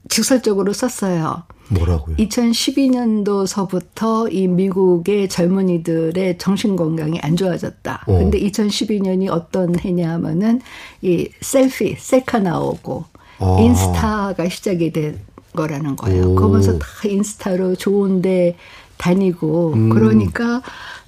직설적으로 0.09 0.73
썼어요. 0.73 1.43
뭐라고요? 1.69 2.17
2012년도서부터 2.17 4.33
이 4.33 4.47
미국의 4.47 5.29
젊은이들의 5.29 6.39
정신 6.39 6.77
건강이 6.77 7.19
안 7.21 7.37
좋아졌다. 7.37 8.05
어. 8.07 8.19
근데 8.19 8.41
2012년이 8.41 9.29
어떤 9.31 9.79
해냐면은 9.79 10.63
이 11.03 11.29
셀피, 11.41 11.97
셀카 11.99 12.39
나오고 12.39 13.05
아. 13.39 13.59
인스타가 13.61 14.49
시작이 14.49 14.93
된 14.93 15.19
거라는 15.55 15.97
거예요. 15.97 16.35
그러면서 16.37 16.79
다 16.79 16.87
인스타로 17.05 17.75
좋은데 17.77 18.57
다니고 18.99 19.73
음. 19.75 19.91
그러니까 19.91 20.63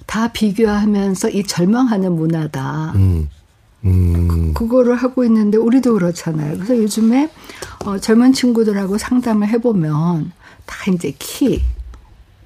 다 0.09 0.27
비교하면서 0.29 1.29
이 1.29 1.43
절망하는 1.43 2.13
문화다. 2.13 2.93
음. 2.95 3.29
음. 3.85 4.27
그, 4.27 4.53
그거를 4.53 4.95
하고 4.95 5.23
있는데 5.23 5.59
우리도 5.59 5.93
그렇잖아요. 5.93 6.55
그래서 6.55 6.75
요즘에 6.75 7.29
어, 7.85 7.99
젊은 7.99 8.33
친구들하고 8.33 8.97
상담을 8.97 9.47
해보면 9.49 10.31
다 10.65 10.91
이제 10.91 11.13
키 11.19 11.61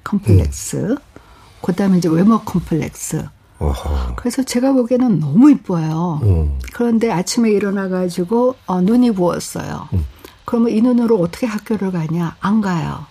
컴플렉스, 0.04 0.76
음. 0.76 0.96
그다음에 1.62 1.96
이제 1.96 2.10
외모 2.10 2.38
컴플렉스. 2.40 3.24
어허. 3.58 4.16
그래서 4.16 4.42
제가 4.42 4.74
보기에는 4.74 5.20
너무 5.20 5.50
이뻐요. 5.50 6.20
음. 6.22 6.58
그런데 6.74 7.10
아침에 7.10 7.50
일어나가지고 7.50 8.56
어, 8.66 8.82
눈이 8.82 9.12
부었어요. 9.12 9.88
음. 9.94 10.04
그러면 10.44 10.70
이 10.70 10.82
눈으로 10.82 11.18
어떻게 11.18 11.46
학교를 11.46 11.92
가냐? 11.92 12.36
안 12.40 12.60
가요. 12.60 13.06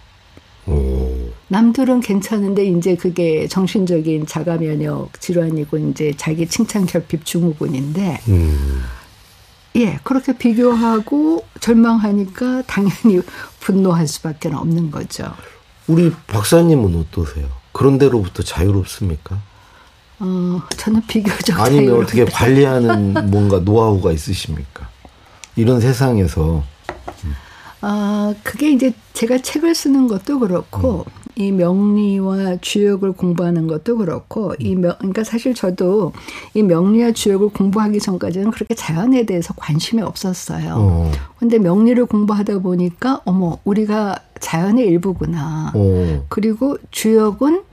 오. 0.67 1.12
남들은 1.49 1.99
괜찮은데 2.01 2.65
이제 2.65 2.95
그게 2.95 3.47
정신적인 3.47 4.25
자가 4.25 4.57
면역 4.57 5.09
질환이고 5.19 5.77
이제 5.77 6.13
자기 6.17 6.47
칭찬 6.47 6.85
결핍 6.85 7.25
증후군인데 7.25 8.21
음. 8.29 8.83
예 9.75 9.99
그렇게 10.03 10.37
비교하고 10.37 11.45
절망하니까 11.59 12.63
당연히 12.63 13.21
분노할 13.59 14.07
수밖에 14.07 14.49
없는 14.49 14.91
거죠. 14.91 15.33
우리 15.87 16.11
박사님은 16.27 16.95
어떠세요? 16.95 17.47
그런 17.71 17.97
데로부터 17.97 18.43
자유롭습니까? 18.43 19.39
어 20.19 20.61
저는 20.77 21.01
비교적 21.07 21.59
아니면 21.59 22.01
어떻게 22.01 22.23
관리하는 22.23 23.29
뭔가 23.29 23.59
노하우가 23.59 24.11
있으십니까? 24.11 24.87
이런 25.55 25.81
세상에서 25.81 26.63
아, 27.85 28.33
그게 28.43 28.71
이제 28.71 28.93
제가 29.11 29.39
책을 29.39 29.75
쓰는 29.75 30.07
것도 30.07 30.39
그렇고, 30.39 31.05
음. 31.05 31.22
이 31.35 31.51
명리와 31.51 32.57
주역을 32.61 33.13
공부하는 33.13 33.67
것도 33.67 33.97
그렇고, 33.97 34.53
이 34.59 34.75
명, 34.75 34.95
그러니까 34.97 35.23
사실 35.23 35.53
저도 35.53 36.13
이 36.53 36.61
명리와 36.61 37.11
주역을 37.11 37.49
공부하기 37.49 37.99
전까지는 37.99 38.51
그렇게 38.51 38.75
자연에 38.75 39.25
대해서 39.25 39.53
관심이 39.55 40.01
없었어요. 40.01 40.75
어. 40.77 41.11
근데 41.39 41.57
명리를 41.57 42.05
공부하다 42.05 42.59
보니까, 42.59 43.21
어머, 43.25 43.57
우리가 43.63 44.17
자연의 44.39 44.85
일부구나. 44.87 45.71
어. 45.73 46.25
그리고 46.29 46.77
주역은 46.91 47.63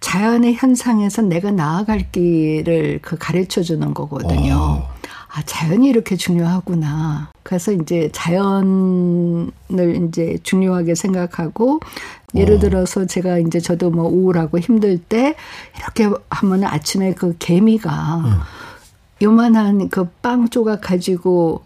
자연의 0.00 0.54
현상에서 0.54 1.22
내가 1.22 1.50
나아갈 1.50 2.10
길을 2.12 3.00
그 3.02 3.16
가르쳐 3.18 3.62
주는 3.62 3.94
거거든요. 3.94 4.54
어. 4.54 4.94
아, 5.34 5.42
자연이 5.44 5.88
이렇게 5.88 6.16
중요하구나. 6.16 7.30
그래서 7.42 7.72
이제 7.72 8.08
자연을 8.12 9.50
이제 10.08 10.38
중요하게 10.44 10.94
생각하고 10.94 11.80
예를 12.36 12.56
어. 12.56 12.58
들어서 12.60 13.04
제가 13.06 13.38
이제 13.38 13.58
저도 13.58 13.90
뭐 13.90 14.06
우울하고 14.06 14.60
힘들 14.60 14.96
때 14.98 15.34
이렇게 15.76 16.08
하면 16.30 16.64
아침에 16.64 17.14
그 17.14 17.36
개미가 17.38 18.16
음. 18.18 18.38
요만한 19.22 19.88
그 19.88 20.08
빵 20.22 20.48
조각 20.48 20.80
가지고 20.80 21.64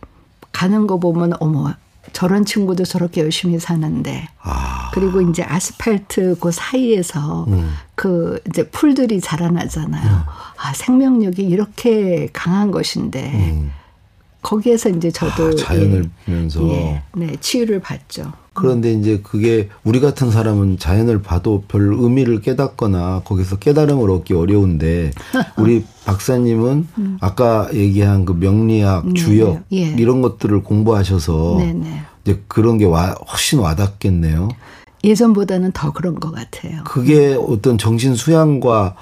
가는 0.52 0.86
거 0.86 0.98
보면 0.98 1.34
어머 1.40 1.74
저런 2.12 2.44
친구도 2.44 2.84
저렇게 2.84 3.20
열심히 3.20 3.58
사는데 3.58 4.28
아. 4.40 4.90
그리고 4.92 5.20
이제 5.20 5.42
아스팔트 5.42 6.36
그 6.40 6.50
사이에서 6.50 7.44
음. 7.48 7.72
그 7.94 8.40
이제 8.48 8.68
풀들이 8.68 9.20
자라나잖아요. 9.20 10.10
음. 10.10 10.22
아 10.56 10.72
생명력이 10.74 11.42
이렇게 11.42 12.28
강한 12.32 12.70
것인데 12.70 13.32
음. 13.32 13.72
거기에서 14.42 14.88
이제 14.88 15.10
저도 15.10 15.48
아, 15.48 15.54
자연을 15.56 16.04
예, 16.04 16.24
보면서 16.24 16.62
예, 16.68 17.02
네 17.14 17.36
치유를 17.40 17.80
받죠. 17.80 18.32
그런데 18.60 18.92
이제 18.92 19.20
그게 19.22 19.68
우리 19.84 20.00
같은 20.00 20.30
사람은 20.30 20.78
자연을 20.78 21.22
봐도 21.22 21.64
별 21.68 21.92
의미를 21.92 22.40
깨닫거나 22.40 23.22
거기서 23.24 23.56
깨달음을 23.56 24.10
얻기 24.10 24.34
어려운데 24.34 25.12
우리 25.56 25.84
박사님은 26.04 26.88
음. 26.98 27.18
아까 27.20 27.68
얘기한 27.72 28.24
그 28.24 28.32
명리학, 28.32 29.06
음, 29.06 29.14
주역 29.14 29.62
예. 29.72 29.88
이런 29.98 30.22
것들을 30.22 30.62
공부하셔서 30.62 31.56
네네. 31.58 32.02
이제 32.24 32.42
그런 32.48 32.78
게 32.78 32.84
와, 32.84 33.14
훨씬 33.30 33.58
와닿겠네요. 33.58 34.48
예전보다는 35.04 35.72
더 35.72 35.92
그런 35.92 36.18
것 36.18 36.32
같아요. 36.32 36.82
그게 36.84 37.34
어떤 37.34 37.78
정신 37.78 38.14
수양과 38.14 38.96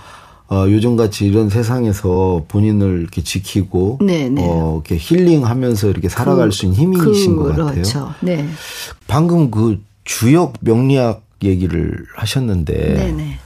어, 0.48 0.64
요즘같이 0.68 1.26
이런 1.26 1.48
세상에서 1.48 2.44
본인을 2.48 3.00
이렇게 3.00 3.22
지키고 3.22 3.98
네네. 4.00 4.42
어, 4.44 4.74
이렇게 4.84 4.96
힐링하면서 4.96 5.88
이렇게 5.90 6.08
살아갈 6.08 6.50
그, 6.50 6.54
수 6.54 6.66
있는 6.66 6.78
힘이신 6.78 7.36
그, 7.36 7.42
것 7.42 7.48
같아요. 7.50 7.70
그렇죠. 7.72 8.14
네. 8.20 8.46
방금 9.08 9.50
그 9.50 9.80
주역 10.04 10.54
명리학 10.60 11.22
얘기를 11.42 12.04
하셨는데 12.14 12.94
네네. 12.94 13.38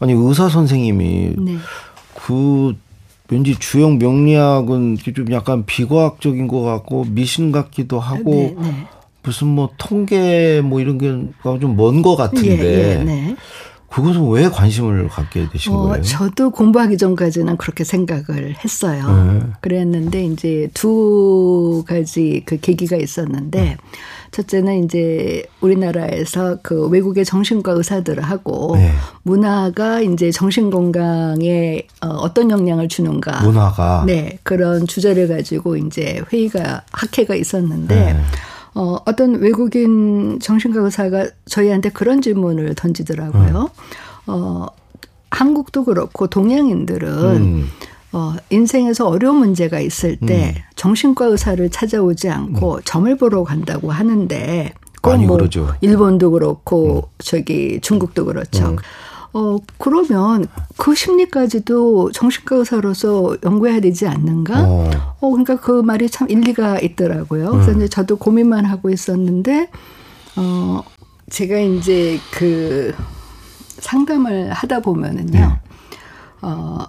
아니 0.00 0.12
의사 0.14 0.48
선생님이 0.48 1.34
네. 1.38 1.56
그 2.14 2.74
왠지 3.30 3.54
주역 3.58 3.96
명리학은 3.98 4.98
좀 5.14 5.32
약간 5.32 5.64
비과학적인 5.66 6.48
것 6.48 6.62
같고 6.62 7.04
미신 7.08 7.52
같기도 7.52 8.00
하고 8.00 8.30
네네. 8.58 8.86
무슨 9.22 9.48
뭐 9.48 9.70
통계 9.78 10.60
뭐 10.62 10.80
이런 10.80 10.98
게 10.98 11.08
좀 11.60 11.76
먼 11.76 12.02
것 12.02 12.16
같은데 12.16 12.96
예, 12.96 13.00
예, 13.00 13.04
네. 13.04 13.36
그것은 13.92 14.28
왜 14.30 14.48
관심을 14.48 15.08
갖게 15.08 15.48
되신 15.50 15.74
어, 15.74 15.82
거예요? 15.82 16.02
저도 16.02 16.50
공부하기 16.50 16.96
전까지는 16.96 17.58
그렇게 17.58 17.84
생각을 17.84 18.56
했어요. 18.64 19.40
네. 19.40 19.46
그랬는데 19.60 20.24
이제 20.24 20.68
두 20.72 21.84
가지 21.86 22.42
그 22.46 22.58
계기가 22.58 22.96
있었는데 22.96 23.60
네. 23.60 23.76
첫째는 24.30 24.84
이제 24.84 25.44
우리나라에서 25.60 26.56
그 26.62 26.88
외국의 26.88 27.26
정신과 27.26 27.72
의사들하고 27.72 28.76
네. 28.76 28.92
문화가 29.24 30.00
이제 30.00 30.30
정신 30.30 30.70
건강에 30.70 31.86
어, 32.00 32.08
어떤 32.08 32.50
영향을 32.50 32.88
주는가 32.88 33.42
문화가 33.42 34.04
네 34.06 34.38
그런 34.42 34.86
주제를 34.86 35.28
가지고 35.28 35.76
이제 35.76 36.22
회의가 36.32 36.82
학회가 36.92 37.34
있었는데 37.34 37.94
네. 37.94 38.20
어, 38.74 38.98
어떤 39.04 39.34
외국인 39.36 40.38
정신과 40.40 40.80
의사가 40.80 41.26
저희한테 41.46 41.90
그런 41.90 42.22
질문을 42.22 42.74
던지더라고요. 42.74 43.62
음. 43.62 43.68
어, 44.26 44.66
한국도 45.30 45.84
그렇고 45.84 46.26
동양인들은 46.26 47.08
음. 47.36 47.68
어, 48.12 48.34
인생에서 48.50 49.08
어려운 49.08 49.36
문제가 49.36 49.80
있을 49.80 50.16
때 50.16 50.54
음. 50.56 50.62
정신과 50.76 51.26
의사를 51.26 51.68
찾아오지 51.70 52.28
않고 52.28 52.74
음. 52.76 52.80
점을 52.84 53.16
보러 53.16 53.42
간다고 53.44 53.90
하는데 53.90 54.72
꼭뭐 55.02 55.38
일본도 55.80 56.30
그렇고 56.30 56.96
음. 56.96 57.02
저기 57.18 57.80
중국도 57.80 58.24
그렇죠. 58.26 58.76
음. 59.34 59.38
어, 59.38 59.58
그러면 59.78 60.46
그 60.76 60.94
심리까지도 60.94 62.12
정신과 62.12 62.56
의사로서 62.56 63.36
연구해야 63.42 63.80
되지 63.80 64.06
않는가? 64.06 64.64
어, 64.64 64.90
어 65.20 65.30
그러니까 65.30 65.56
그 65.56 65.82
말이 65.82 66.08
참 66.08 66.28
일리가 66.30 66.80
있더라고요. 66.80 67.50
그래서 67.50 67.70
음. 67.72 67.76
이제 67.76 67.88
저도 67.88 68.16
고민만 68.16 68.64
하고 68.64 68.90
있었는데, 68.90 69.70
어, 70.36 70.82
제가 71.30 71.58
이제 71.58 72.18
그 72.32 72.94
상담을 73.78 74.52
하다 74.52 74.80
보면은요, 74.80 75.38
네. 75.38 75.48
어, 76.42 76.86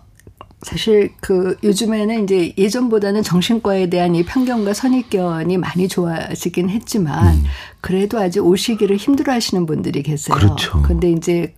사실 0.64 1.12
그 1.22 1.58
요즘에는 1.64 2.24
이제 2.24 2.54
예전보다는 2.58 3.22
정신과에 3.24 3.90
대한 3.90 4.16
이 4.16 4.24
편견과 4.24 4.74
선입견이 4.74 5.58
많이 5.58 5.88
좋아지긴 5.88 6.70
했지만 6.70 7.36
음. 7.36 7.44
그래도 7.82 8.18
아직 8.18 8.40
오시기를 8.40 8.96
힘들어 8.98 9.34
하시는 9.34 9.66
분들이 9.66 10.02
계세요. 10.04 10.36
그렇죠. 10.36 10.82
근데 10.82 11.12
이제 11.12 11.54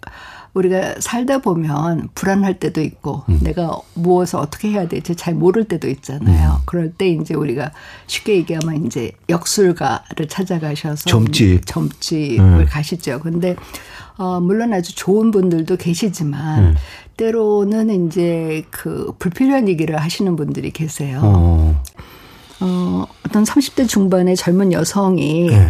우리가 0.55 0.95
살다 0.99 1.39
보면 1.39 2.07
불안할 2.15 2.59
때도 2.59 2.81
있고 2.81 3.23
음. 3.27 3.39
내가 3.43 3.77
무엇을 3.93 4.39
어떻게 4.39 4.69
해야 4.69 4.87
될지 4.87 5.13
잘 5.15 5.33
모를 5.33 5.65
때도 5.65 5.89
있잖아요. 5.89 6.51
음. 6.51 6.63
그럴 6.65 6.91
때 6.91 7.09
이제 7.09 7.33
우리가 7.33 7.71
쉽게 8.07 8.37
얘기하면 8.37 8.85
이제 8.85 9.11
역술가를 9.27 10.27
찾아가셔서 10.29 11.09
점집 11.09 11.65
점집을 11.65 12.39
음. 12.39 12.65
가시죠. 12.67 13.19
근데 13.19 13.57
어 14.17 14.39
물론 14.39 14.73
아주 14.73 14.95
좋은 14.95 15.31
분들도 15.31 15.75
계시지만 15.75 16.63
음. 16.63 16.75
때로는 17.17 18.07
이제 18.07 18.63
그 18.71 19.13
불필요한 19.19 19.67
얘기를 19.67 19.97
하시는 19.97 20.37
분들이 20.37 20.71
계세요. 20.71 21.19
어, 21.21 21.83
어 22.61 23.05
어떤 23.25 23.43
30대 23.43 23.89
중반의 23.89 24.37
젊은 24.37 24.71
여성이 24.71 25.47
네. 25.49 25.67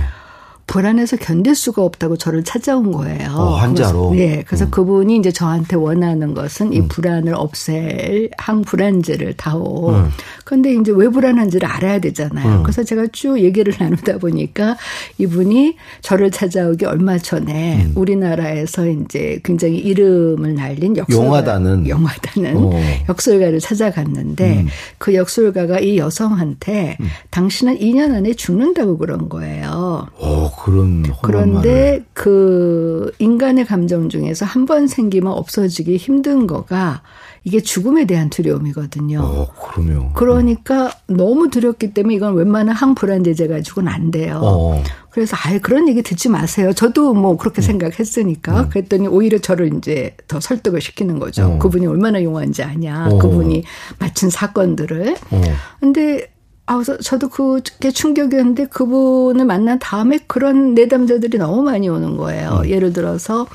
불안해서 0.76 1.16
견딜 1.16 1.56
수가 1.56 1.82
없다고 1.84 2.18
저를 2.18 2.44
찾아온 2.44 2.92
거예요. 2.92 3.32
어, 3.32 3.56
환자로. 3.56 4.12
네, 4.14 4.44
그래서 4.46 4.66
음. 4.66 4.72
그분이 4.72 5.16
이제 5.16 5.32
저한테 5.32 5.78
원하는 5.78 6.34
것은 6.34 6.74
이 6.74 6.82
음. 6.82 6.90
불안을 6.90 7.34
없앨 7.34 8.30
항불안제를 8.38 9.36
다오. 9.38 9.92
음. 9.92 10.10
그런데 10.44 10.74
이제 10.74 10.92
왜 10.94 11.08
불안한지를 11.08 11.66
알아야 11.66 12.00
되잖아요. 12.00 12.58
음. 12.58 12.64
그래서 12.64 12.84
제가 12.84 13.08
쭉 13.14 13.40
얘기를 13.40 13.74
나누다 13.80 14.18
보니까 14.18 14.76
이분이 15.18 15.78
저를 16.02 16.30
찾아오기 16.30 16.84
얼마 16.84 17.20
전에 17.20 17.86
음. 17.86 17.94
우리나라에서 17.96 18.86
이제 18.86 19.40
굉장히 19.46 19.78
이름을 19.78 20.56
날린 20.56 20.98
역설가, 20.98 21.26
용하다는 21.26 21.88
용하다는 21.88 22.58
어. 22.58 22.72
역설가를 23.08 23.62
찾아갔는데 23.62 24.64
음. 24.64 24.68
그 24.98 25.16
역설가가 25.16 25.80
이 25.80 26.00
여성한테 26.00 26.98
당신은 27.30 27.80
2년 27.80 28.14
안에 28.14 28.34
죽는다고 28.34 28.98
그런 28.98 29.30
거예요. 29.30 30.08
어, 30.18 30.52
그런 30.66 31.04
그런데 31.22 31.70
말을. 31.92 32.06
그 32.14 33.12
인간의 33.20 33.66
감정 33.66 34.10
중에서 34.10 34.46
한 34.46 34.66
번 34.66 34.88
생기면 34.88 35.32
없어지기 35.32 35.98
힘든 35.98 36.48
거가 36.48 37.04
이게 37.44 37.60
죽음에 37.62 38.06
대한 38.06 38.32
두려움이거든요. 38.32 39.20
어, 39.22 39.48
그럼요. 39.54 40.14
그러니까 40.14 40.92
너무 41.06 41.52
두렵기 41.52 41.94
때문에 41.94 42.16
이건 42.16 42.34
웬만한 42.34 42.76
항불안제제 42.76 43.48
가지고는 43.48 43.92
안 43.92 44.10
돼요. 44.10 44.40
어. 44.42 44.84
그래서 45.12 45.38
아예 45.46 45.60
그런 45.60 45.88
얘기 45.88 46.02
듣지 46.02 46.30
마세요. 46.30 46.74
저도 46.74 47.14
뭐 47.14 47.38
그렇게 47.38 47.62
음. 47.62 47.64
생각했으니까 47.64 48.62
음. 48.62 48.70
그랬더니 48.70 49.08
오히려 49.08 49.38
저를 49.38 49.72
이제 49.78 50.16
더 50.28 50.40
설득을 50.40 50.82
시키는 50.82 51.20
거죠. 51.20 51.46
어. 51.46 51.60
그분이 51.60 51.86
얼마나 51.86 52.24
용한지 52.24 52.64
아냐. 52.64 53.10
어. 53.12 53.18
그분이 53.20 53.64
마친 54.00 54.32
사건들을. 54.32 55.16
어. 55.30 55.42
근데 55.80 56.34
아, 56.68 56.82
저도 57.04 57.30
그게 57.30 57.92
충격이었는데 57.92 58.66
그분을 58.68 59.46
만난 59.46 59.78
다음에 59.80 60.20
그런 60.26 60.74
내담자들이 60.74 61.38
너무 61.38 61.62
많이 61.62 61.88
오는 61.90 62.18
거예요. 62.18 62.62
음. 62.64 62.70
예를 62.70 62.92
들어서 62.92 63.48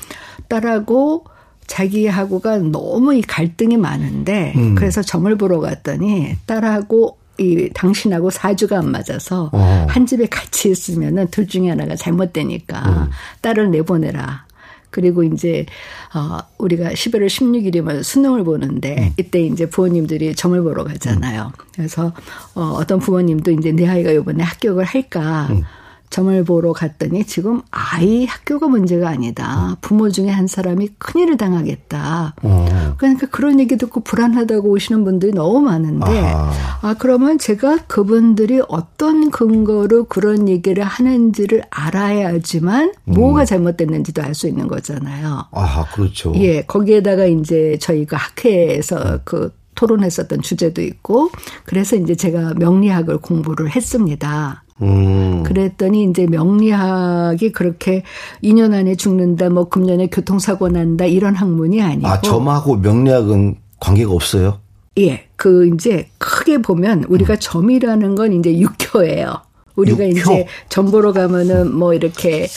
딸하고 0.47 1.25
자기하고가 1.67 2.57
너무 2.57 3.13
이 3.13 3.21
갈등이 3.21 3.77
많은데 3.77 4.53
음. 4.55 4.75
그래서 4.75 5.01
점을 5.01 5.33
보러 5.37 5.59
갔더니 5.59 6.35
딸하고 6.45 7.17
이 7.37 7.69
당신하고 7.73 8.29
사주가 8.29 8.79
안 8.79 8.91
맞아서 8.91 9.49
어. 9.53 9.87
한 9.89 10.05
집에 10.05 10.27
같이 10.27 10.69
있으면은 10.69 11.27
둘 11.31 11.47
중에 11.47 11.69
하나가 11.69 11.95
잘못되니까 11.95 12.89
음. 12.89 13.09
딸을 13.41 13.71
내보내라. 13.71 14.45
그리고 14.91 15.23
이제 15.23 15.65
어 16.13 16.39
우리가 16.57 16.89
11월 16.89 17.27
16일이면 17.27 18.03
수능을 18.03 18.43
보는데 18.43 18.95
음. 18.99 19.13
이때 19.17 19.41
이제 19.41 19.67
부모님들이 19.67 20.35
점을 20.35 20.61
보러 20.61 20.83
가잖아요. 20.83 21.51
그래서 21.73 22.13
어 22.53 22.61
어떤 22.77 22.99
부모님도 22.99 23.51
이제 23.51 23.71
내 23.71 23.87
아이가 23.87 24.11
이번에 24.11 24.43
합격을 24.43 24.83
할까 24.83 25.47
음. 25.49 25.63
점을 26.11 26.43
보러 26.43 26.73
갔더니 26.73 27.23
지금 27.23 27.61
아이 27.71 28.25
학교가 28.25 28.67
문제가 28.67 29.09
아니다. 29.09 29.77
부모 29.81 30.09
중에 30.09 30.29
한 30.29 30.45
사람이 30.45 30.89
큰일을 30.99 31.37
당하겠다. 31.37 32.35
어. 32.43 32.95
그러니까 32.97 33.27
그런 33.27 33.59
얘기 33.59 33.77
듣고 33.77 34.01
불안하다고 34.01 34.69
오시는 34.69 35.03
분들이 35.05 35.31
너무 35.31 35.61
많은데 35.61 36.19
아하. 36.19 36.51
아 36.81 36.95
그러면 36.99 37.39
제가 37.39 37.77
그분들이 37.87 38.61
어떤 38.67 39.31
근거로 39.31 40.03
그런 40.03 40.49
얘기를 40.49 40.83
하는지를 40.83 41.63
알아야지만 41.71 42.93
음. 43.05 43.13
뭐가 43.13 43.45
잘못됐는지도 43.45 44.21
알 44.21 44.35
수 44.35 44.47
있는 44.47 44.67
거잖아요. 44.67 45.45
아 45.51 45.85
그렇죠. 45.93 46.33
예 46.35 46.61
거기에다가 46.63 47.25
이제 47.25 47.77
저희가 47.81 48.17
학회에서 48.17 49.19
그 49.23 49.53
토론했었던 49.75 50.41
주제도 50.41 50.81
있고 50.81 51.29
그래서 51.65 51.95
이제 51.95 52.15
제가 52.15 52.53
명리학을 52.55 53.17
공부를 53.19 53.69
했습니다. 53.75 54.63
음. 54.81 55.43
그랬더니 55.43 56.03
이제 56.03 56.25
명리학이 56.25 57.51
그렇게 57.51 58.03
2년 58.43 58.73
안에 58.73 58.95
죽는다, 58.95 59.49
뭐 59.49 59.69
금년에 59.69 60.07
교통사고 60.07 60.69
난다 60.69 61.05
이런 61.05 61.35
학문이 61.35 61.81
아니고. 61.81 62.07
아, 62.07 62.21
점하고 62.21 62.77
명리학은 62.77 63.55
관계가 63.79 64.11
없어요? 64.11 64.59
예. 64.97 65.27
그 65.35 65.67
이제 65.73 66.07
크게 66.17 66.59
보면 66.59 67.05
우리가 67.05 67.33
음. 67.35 67.39
점이라는 67.39 68.15
건 68.15 68.33
이제 68.33 68.57
육효예요. 68.57 69.41
우리가 69.75 70.07
육효? 70.07 70.19
이제 70.33 70.47
점 70.69 70.91
보러 70.91 71.13
가면은 71.13 71.73
뭐 71.73 71.93
이렇게 71.93 72.47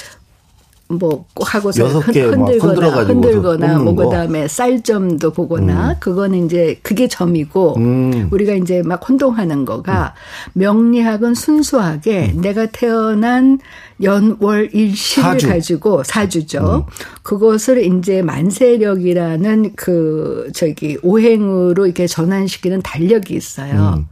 뭐 0.89 1.25
하고서 1.41 1.87
흔들거나 1.87 3.05
흔들거나 3.05 3.79
뭐 3.79 3.95
그다음에 3.95 4.47
쌀점도 4.49 5.33
보거나 5.33 5.91
음. 5.91 5.95
그거는 5.99 6.45
이제 6.45 6.79
그게 6.83 7.09
점이고 7.09 7.77
음. 7.79 8.29
우리가 8.31 8.53
이제 8.55 8.83
막 8.83 9.09
혼동하는 9.09 9.65
거가 9.65 10.15
음. 10.49 10.61
명리학은 10.61 11.35
순수하게 11.35 12.33
음. 12.35 12.41
내가 12.43 12.67
태어난 12.67 13.59
연월 14.03 14.71
일시를 14.73 15.23
사주. 15.23 15.49
가지고 15.49 16.03
사주죠. 16.03 16.85
음. 16.89 16.93
그것을 17.23 17.85
이제 17.85 18.23
만세력이라는 18.23 19.73
그 19.77 20.51
저기 20.55 20.99
오행으로 21.03 21.87
이렇게 21.87 22.07
전환시키는 22.07 22.83
달력이 22.83 23.35
있어요. 23.35 23.95
음. 23.99 24.07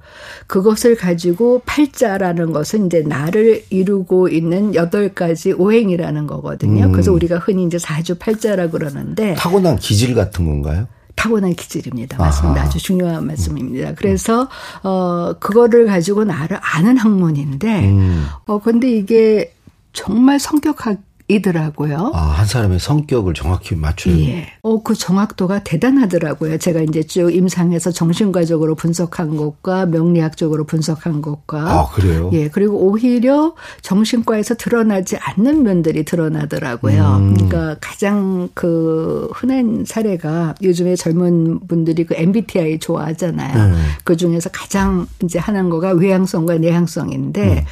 그것을 0.47 0.97
가지고 0.97 1.63
팔자라는 1.67 2.53
것은 2.53 2.87
이제 2.87 3.01
나를 3.01 3.65
이루고 3.71 4.29
있는 4.29 4.75
여덟 4.75 5.09
가지 5.09 5.53
오행이라는 5.53 6.27
거거든요. 6.27 6.87
음. 6.87 6.93
그래서 6.93 7.13
우리가 7.13 7.39
흔히 7.39 7.65
이제 7.65 7.79
사주 7.79 8.17
팔자라 8.19 8.71
그러는데 8.71 9.35
타고난 9.35 9.77
기질 9.77 10.15
같은 10.15 10.45
건가요? 10.47 10.87
타고난 11.15 11.55
기질입니다. 11.55 12.19
맞습니다. 12.19 12.61
아하. 12.61 12.69
아주 12.69 12.79
중요한 12.79 13.27
말씀입니다. 13.27 13.95
그래서 13.95 14.49
어 14.83 15.35
그거를 15.39 15.87
가지고 15.87 16.25
나를 16.25 16.59
아는 16.61 16.97
학문인데 16.97 17.89
음. 17.91 18.27
어 18.47 18.61
근데 18.61 18.91
이게 18.91 19.53
정말 19.93 20.39
성격학 20.39 20.99
이더라고요. 21.29 22.13
아, 22.15 22.21
한 22.21 22.47
사람의 22.47 22.79
성격을 22.79 23.35
정확히 23.35 23.75
맞춰요. 23.75 24.19
예. 24.19 24.49
어, 24.63 24.83
그 24.83 24.95
정확도가 24.95 25.63
대단하더라고요. 25.63 26.59
제가 26.59 26.81
이제 26.81 27.03
쭉 27.03 27.35
임상에서 27.35 27.91
정신과적으로 27.91 28.75
분석한 28.75 29.37
것과 29.37 29.87
명리학적으로 29.87 30.65
분석한 30.65 31.23
것과. 31.23 31.61
아, 31.61 31.87
그래요? 31.89 32.31
예. 32.33 32.49
그리고 32.49 32.77
오히려 32.77 33.55
정신과에서 33.83 34.57
드러나지 34.57 35.17
않는 35.17 35.63
면들이 35.63 36.05
드러나더라고요. 36.05 37.17
음. 37.17 37.35
그러니까 37.35 37.77
가장 37.81 38.49
그 38.55 39.29
흔한 39.33 39.85
사례가 39.87 40.57
요즘에 40.63 40.97
젊은 40.97 41.61
분들이 41.67 42.05
그 42.05 42.15
MBTI 42.17 42.79
좋아하잖아요. 42.79 43.59
음. 43.59 43.83
그 44.05 44.17
중에서 44.17 44.51
가장 44.51 45.07
이제 45.23 45.39
하는 45.39 45.71
거가 45.71 45.93
외향성과 45.93 46.59
내향성인데 46.59 47.59
음. 47.61 47.65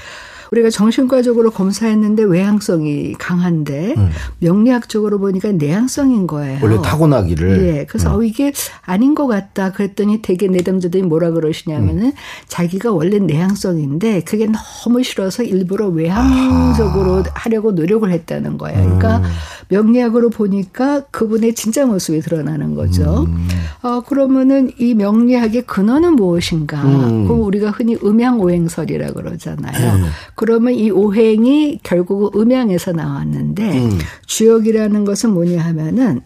우리가 0.50 0.70
정신과적으로 0.70 1.50
검사했는데 1.50 2.24
외향성이 2.24 3.14
강한데 3.14 3.94
음. 3.96 4.10
명리학적으로 4.40 5.18
보니까 5.18 5.52
내향성인 5.52 6.26
거예요. 6.26 6.58
원래 6.62 6.80
타고나기를. 6.82 7.62
예. 7.62 7.86
그래서 7.86 8.10
음. 8.10 8.20
어, 8.20 8.22
이게 8.22 8.52
아닌 8.82 9.14
것 9.14 9.26
같다. 9.26 9.72
그랬더니 9.72 10.22
되게 10.22 10.48
내담자들이 10.48 11.02
뭐라 11.04 11.30
그러시냐면은 11.30 12.06
음. 12.06 12.12
자기가 12.48 12.92
원래 12.92 13.18
내향성인데 13.18 14.22
그게 14.22 14.46
너무 14.46 15.02
싫어서 15.02 15.42
일부러 15.42 15.88
외향적으로 15.88 17.18
아. 17.18 17.24
하려고 17.34 17.72
노력을 17.72 18.10
했다는 18.10 18.58
거예요. 18.58 18.82
그러니까 18.82 19.18
음. 19.18 19.24
명리학으로 19.68 20.30
보니까 20.30 21.02
그분의 21.10 21.54
진짜 21.54 21.86
모습이 21.86 22.20
드러나는 22.20 22.74
거죠. 22.74 23.26
음. 23.28 23.48
어, 23.82 24.00
그러면은 24.00 24.72
이 24.78 24.94
명리학의 24.94 25.62
근원은 25.62 26.16
무엇인가? 26.16 26.82
음. 26.82 27.26
그럼 27.26 27.42
우리가 27.42 27.70
흔히 27.70 27.96
음양오행설이라 28.02 29.12
그러잖아요. 29.12 29.94
음. 29.94 30.04
그러면 30.40 30.72
이 30.72 30.90
오행이 30.90 31.80
결국 31.82 32.34
음양에서 32.34 32.92
나왔는데 32.92 33.78
음. 33.78 33.98
주역이라는 34.24 35.04
것은 35.04 35.34
뭐냐 35.34 35.62
하면은 35.62 36.22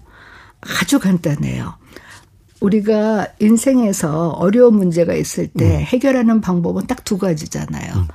아주 0.60 1.00
간단해요. 1.00 1.74
우리가 2.60 3.26
인생에서 3.40 4.28
어려운 4.28 4.76
문제가 4.76 5.14
있을 5.14 5.48
때 5.48 5.78
음. 5.78 5.80
해결하는 5.80 6.40
방법은 6.40 6.86
딱 6.86 7.04
두 7.04 7.18
가지잖아요. 7.18 7.92
음. 7.96 8.06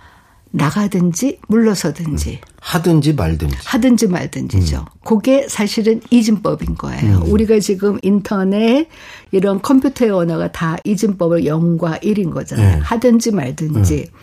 나가든지 0.52 1.40
물러서든지 1.48 2.32
음. 2.32 2.56
하든지 2.62 3.14
말든지 3.14 3.58
하든지 3.66 4.08
말든지죠. 4.08 4.78
음. 4.80 4.86
그게 5.04 5.48
사실은 5.50 6.00
이진법인 6.10 6.76
거예요. 6.76 7.18
음. 7.18 7.32
우리가 7.32 7.60
지금 7.60 8.00
인터넷 8.04 8.88
이런 9.32 9.62
컴퓨터의 9.62 10.12
언어가 10.12 10.50
다 10.52 10.78
이진법을 10.86 11.44
0과 11.44 12.02
1인 12.02 12.32
거잖아요. 12.32 12.78
네. 12.78 12.82
하든지 12.82 13.32
말든지. 13.32 14.10
음. 14.14 14.20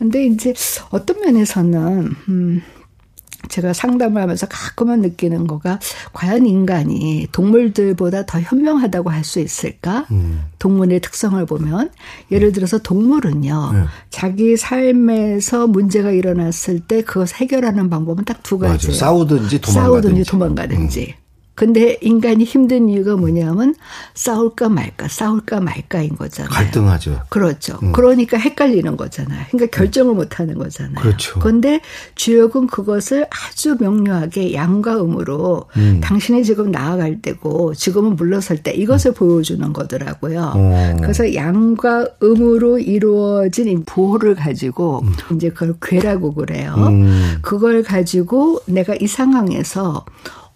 근데 0.00 0.24
이제 0.26 0.54
어떤 0.90 1.20
면에서는 1.20 2.10
음 2.30 2.62
제가 3.48 3.72
상담을 3.72 4.20
하면서 4.22 4.46
가끔은 4.46 5.00
느끼는 5.02 5.46
거가 5.46 5.78
과연 6.12 6.46
인간이 6.46 7.26
동물들보다 7.32 8.24
더 8.26 8.40
현명하다고 8.40 9.10
할 9.10 9.24
수 9.24 9.40
있을까? 9.40 10.06
음. 10.10 10.44
동물의 10.58 11.00
특성을 11.00 11.44
보면 11.46 11.90
예를 12.30 12.52
들어서 12.52 12.78
동물은요 12.78 13.70
네. 13.72 13.84
자기 14.10 14.56
삶에서 14.56 15.66
문제가 15.66 16.10
일어났을 16.10 16.80
때 16.80 17.02
그것을 17.02 17.36
해결하는 17.38 17.88
방법은 17.90 18.24
딱 18.24 18.40
두 18.42 18.58
가지예요. 18.58 18.94
싸우든지 18.94 19.60
도망가든지. 19.60 19.72
싸우든지 19.72 20.24
도망가든지. 20.30 21.14
음. 21.16 21.19
근데 21.60 21.98
인간이 22.00 22.44
힘든 22.44 22.88
이유가 22.88 23.16
뭐냐면 23.16 23.74
싸울까 24.14 24.70
말까, 24.70 25.08
싸울까 25.08 25.60
말까인 25.60 26.16
거잖아요. 26.16 26.48
갈등하죠. 26.48 27.20
그렇죠. 27.28 27.78
음. 27.82 27.92
그러니까 27.92 28.38
헷갈리는 28.38 28.96
거잖아요. 28.96 29.44
그러니까 29.50 29.76
결정을 29.76 30.14
못 30.14 30.40
하는 30.40 30.54
거잖아요. 30.54 30.94
그렇죠. 30.94 31.38
그런데 31.38 31.82
주역은 32.14 32.66
그것을 32.68 33.26
아주 33.28 33.76
명료하게 33.78 34.54
양과 34.54 35.02
음으로 35.02 35.66
음. 35.76 36.00
당신이 36.02 36.44
지금 36.44 36.70
나아갈 36.70 37.20
때고 37.20 37.74
지금은 37.74 38.16
물러설 38.16 38.62
때 38.62 38.72
이것을 38.72 39.10
음. 39.10 39.14
보여주는 39.14 39.72
거더라고요. 39.74 40.52
어. 40.56 40.96
그래서 41.02 41.34
양과 41.34 42.06
음으로 42.22 42.78
이루어진 42.78 43.68
이 43.68 43.82
부호를 43.84 44.34
가지고 44.34 45.02
음. 45.02 45.36
이제 45.36 45.50
그걸 45.50 45.74
괴라고 45.82 46.32
그래요. 46.32 46.74
음. 46.78 47.36
그걸 47.42 47.82
가지고 47.82 48.60
내가 48.64 48.94
이 48.98 49.06
상황에서 49.06 50.06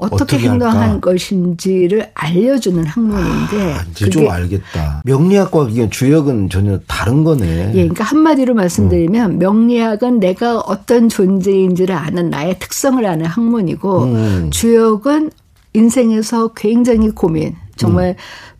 어떻게, 0.07 0.37
어떻게 0.37 0.49
행동할 0.49 1.01
것인지를 1.01 2.11
알려주는 2.14 2.85
학문인데 2.85 3.73
아, 3.75 3.85
이제 3.90 4.11
좀 4.11 4.29
알겠다. 4.29 5.03
명리학과 5.05 5.69
이게 5.71 5.88
주역은 5.88 6.51
전혀 6.51 6.79
다른 6.87 7.25
거네. 7.25 7.71
예, 7.71 7.73
그러니까 7.73 8.05
한마디로 8.05 8.55
말씀드리면 8.55 9.33
음. 9.33 9.38
명리학은 9.38 10.21
내가 10.21 10.59
어떤 10.61 11.09
존재인지를 11.09 11.95
아는 11.95 12.31
나의 12.31 12.59
특성을 12.59 13.05
아는 13.05 13.27
학문이고 13.27 14.03
음. 14.05 14.51
주역은 14.51 15.31
인생에서 15.73 16.49
굉장히 16.55 17.11
고민 17.11 17.57
정말 17.77 18.11
음. 18.11 18.14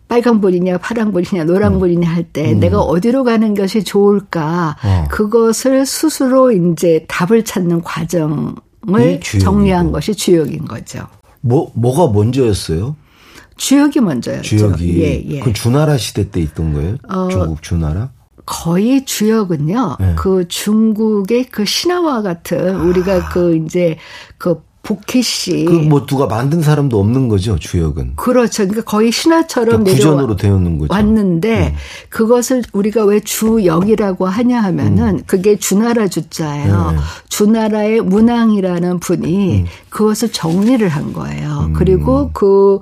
빨간불이냐 0.07 0.77
파란불이냐 0.77 1.45
노란불이냐 1.45 2.07
할때 2.09 2.53
음. 2.53 2.59
내가 2.59 2.79
어디로 2.79 3.23
가는 3.23 3.55
것이 3.55 3.83
좋을까 3.83 4.77
어. 4.83 5.05
그것을 5.09 5.85
스스로 5.85 6.51
이제 6.51 7.05
답을 7.07 7.43
찾는 7.43 7.81
과정을 7.81 8.53
정리한 9.41 9.91
것이 9.91 10.13
주역인 10.13 10.65
거죠. 10.65 11.07
뭐 11.45 11.71
뭐가 11.75 12.11
먼저였어요? 12.11 12.95
주역이 13.57 14.01
먼저였죠. 14.01 14.41
주역이 14.41 15.01
예, 15.01 15.23
예. 15.35 15.39
그 15.39 15.53
주나라 15.53 15.95
시대 15.95 16.29
때 16.31 16.41
있던 16.41 16.73
거예요? 16.73 16.97
어, 17.07 17.29
중국 17.29 17.61
주나라? 17.61 18.09
거의 18.47 19.05
주역은요. 19.05 19.97
네. 19.99 20.13
그 20.17 20.47
중국의 20.47 21.45
그 21.45 21.65
신화와 21.65 22.23
같은 22.23 22.75
우리가 22.81 23.13
아. 23.13 23.29
그 23.29 23.55
이제 23.55 23.97
그 24.37 24.63
복희 24.85 25.65
그뭐 25.65 26.05
누가 26.05 26.27
만든 26.27 26.61
사람도 26.61 26.99
없는 26.99 27.27
거죠 27.27 27.57
주역은. 27.57 28.15
그렇죠. 28.15 28.67
그러니까 28.67 28.83
거의 28.83 29.11
신화처럼 29.11 29.83
그러니까 29.83 29.91
구전으로 29.91 30.35
되었는 30.35 30.77
거죠. 30.77 30.93
왔는데 30.93 31.69
음. 31.69 31.75
그것을 32.09 32.61
우리가 32.71 33.03
왜 33.03 33.19
주역이라고 33.19 34.27
하냐 34.27 34.61
하면은 34.61 35.15
음. 35.15 35.23
그게 35.25 35.57
주나라 35.57 36.07
주자예요. 36.07 36.91
네. 36.91 36.97
주나라의 37.29 38.01
문왕이라는 38.01 38.99
분이 38.99 39.61
음. 39.61 39.65
그것을 39.89 40.31
정리를 40.31 40.87
한 40.87 41.13
거예요. 41.13 41.65
음. 41.69 41.73
그리고 41.73 42.29
그 42.31 42.81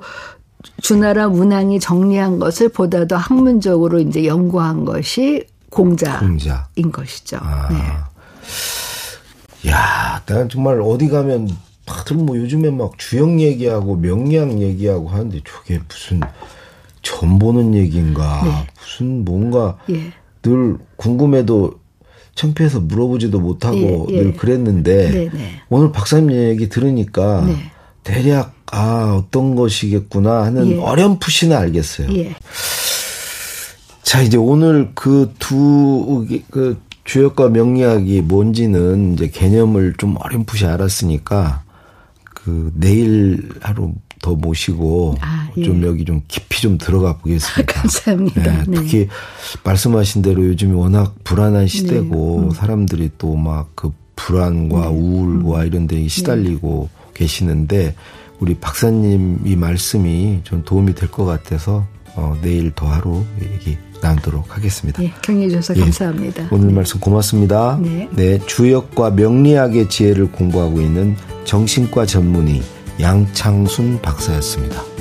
주나라 0.82 1.30
문왕이 1.30 1.80
정리한 1.80 2.38
것을 2.38 2.68
보다 2.68 3.08
더 3.08 3.16
학문적으로 3.16 4.00
이제 4.00 4.26
연구한 4.26 4.84
것이 4.84 5.46
공자인 5.70 6.20
공자. 6.20 6.68
것이죠. 6.92 7.38
아. 7.42 7.70
네. 7.70 9.72
야, 9.72 10.22
난 10.26 10.50
정말 10.50 10.82
어디 10.82 11.08
가면 11.08 11.50
다들 11.86 12.18
뭐 12.18 12.38
요즘에 12.38 12.70
막 12.72 12.98
주역 12.98 13.40
얘기하고 13.40 13.96
명리학 13.98 14.62
얘기하고 14.62 15.10
하는데 15.10 15.40
저게 15.46 15.80
무슨 15.88 16.22
전 17.02 17.40
보는 17.40 17.76
얘기인가 17.76 18.42
네. 18.44 18.68
무슨 18.80 19.26
뭔가 19.26 19.78
예. 19.90 20.14
늘 20.42 20.78
궁금해도 20.96 21.80
창피해서 22.36 22.80
물어보지도 22.80 23.40
못하고 23.40 24.08
예, 24.10 24.16
예. 24.16 24.22
늘 24.22 24.34
그랬는데 24.34 25.12
네, 25.12 25.30
네. 25.32 25.62
오늘 25.70 25.92
박사님 25.92 26.32
얘기 26.32 26.70
들으니까 26.70 27.46
네. 27.46 27.56
대략 28.04 28.54
아 28.72 29.16
어떤 29.18 29.56
것이겠구나 29.56 30.44
하는 30.44 30.72
예. 30.72 30.80
어렴풋이는 30.80 31.56
알겠어요. 31.56 32.08
예. 32.16 32.36
자 34.02 34.22
이제 34.22 34.38
오늘 34.38 34.92
그 34.96 35.34
두그 35.40 36.82
주역과 37.04 37.50
명리학이 37.50 38.22
뭔지는 38.22 39.14
이제 39.14 39.28
개념을 39.28 39.96
좀 39.98 40.16
어렴풋이 40.20 40.66
알았으니까 40.66 41.64
그 42.44 42.72
내일 42.76 43.50
하루 43.62 43.94
더 44.22 44.36
모시고 44.36 45.16
아, 45.22 45.50
예. 45.58 45.64
좀 45.64 45.84
여기 45.84 46.06
좀 46.06 46.22
깊이 46.28 46.62
좀 46.62 46.78
들어가 46.78 47.18
보겠습니다. 47.18 47.74
감사합니다. 47.82 48.42
네, 48.42 48.64
네. 48.68 48.76
특히 48.76 49.08
말씀하신 49.64 50.22
대로 50.22 50.46
요즘이 50.48 50.74
워낙 50.74 51.14
불안한 51.24 51.68
시대고 51.68 52.40
네. 52.42 52.48
음. 52.48 52.52
사람들이 52.52 53.12
또 53.18 53.36
막 53.36 53.68
그 53.76 53.92
불안과 54.16 54.82
네. 54.82 54.88
우울과 54.88 55.62
음. 55.62 55.68
이런 55.68 55.88
데 55.88 56.08
시달리고 56.08 56.90
네. 56.92 57.12
계시는데 57.16 57.96
우리 58.40 58.56
박사님 58.56 59.42
이 59.46 59.56
말씀이 59.56 60.42
좀 60.44 60.64
도움이 60.64 60.96
될 60.96 61.10
것 61.10 61.26
같아서 61.26 61.86
어, 62.16 62.38
내일 62.42 62.72
더 62.76 62.86
하루 62.88 63.24
얘기 63.42 63.78
나누도록 64.04 64.56
하겠습니다. 64.56 65.02
네, 65.02 65.14
경의해 65.22 65.50
주셔서 65.50 65.76
예, 65.78 65.82
감사합니다. 65.82 66.48
오늘 66.52 66.68
네. 66.68 66.74
말씀 66.74 67.00
고맙습니다. 67.00 67.80
네. 67.82 68.10
네, 68.12 68.40
주역과 68.46 69.12
명리학의 69.12 69.90
지혜를 69.90 70.32
공부하고 70.32 70.82
있는 70.82 71.16
정신과 71.46 72.06
전문의 72.06 72.62
양창순 73.00 74.02
박사였습니다. 74.02 74.93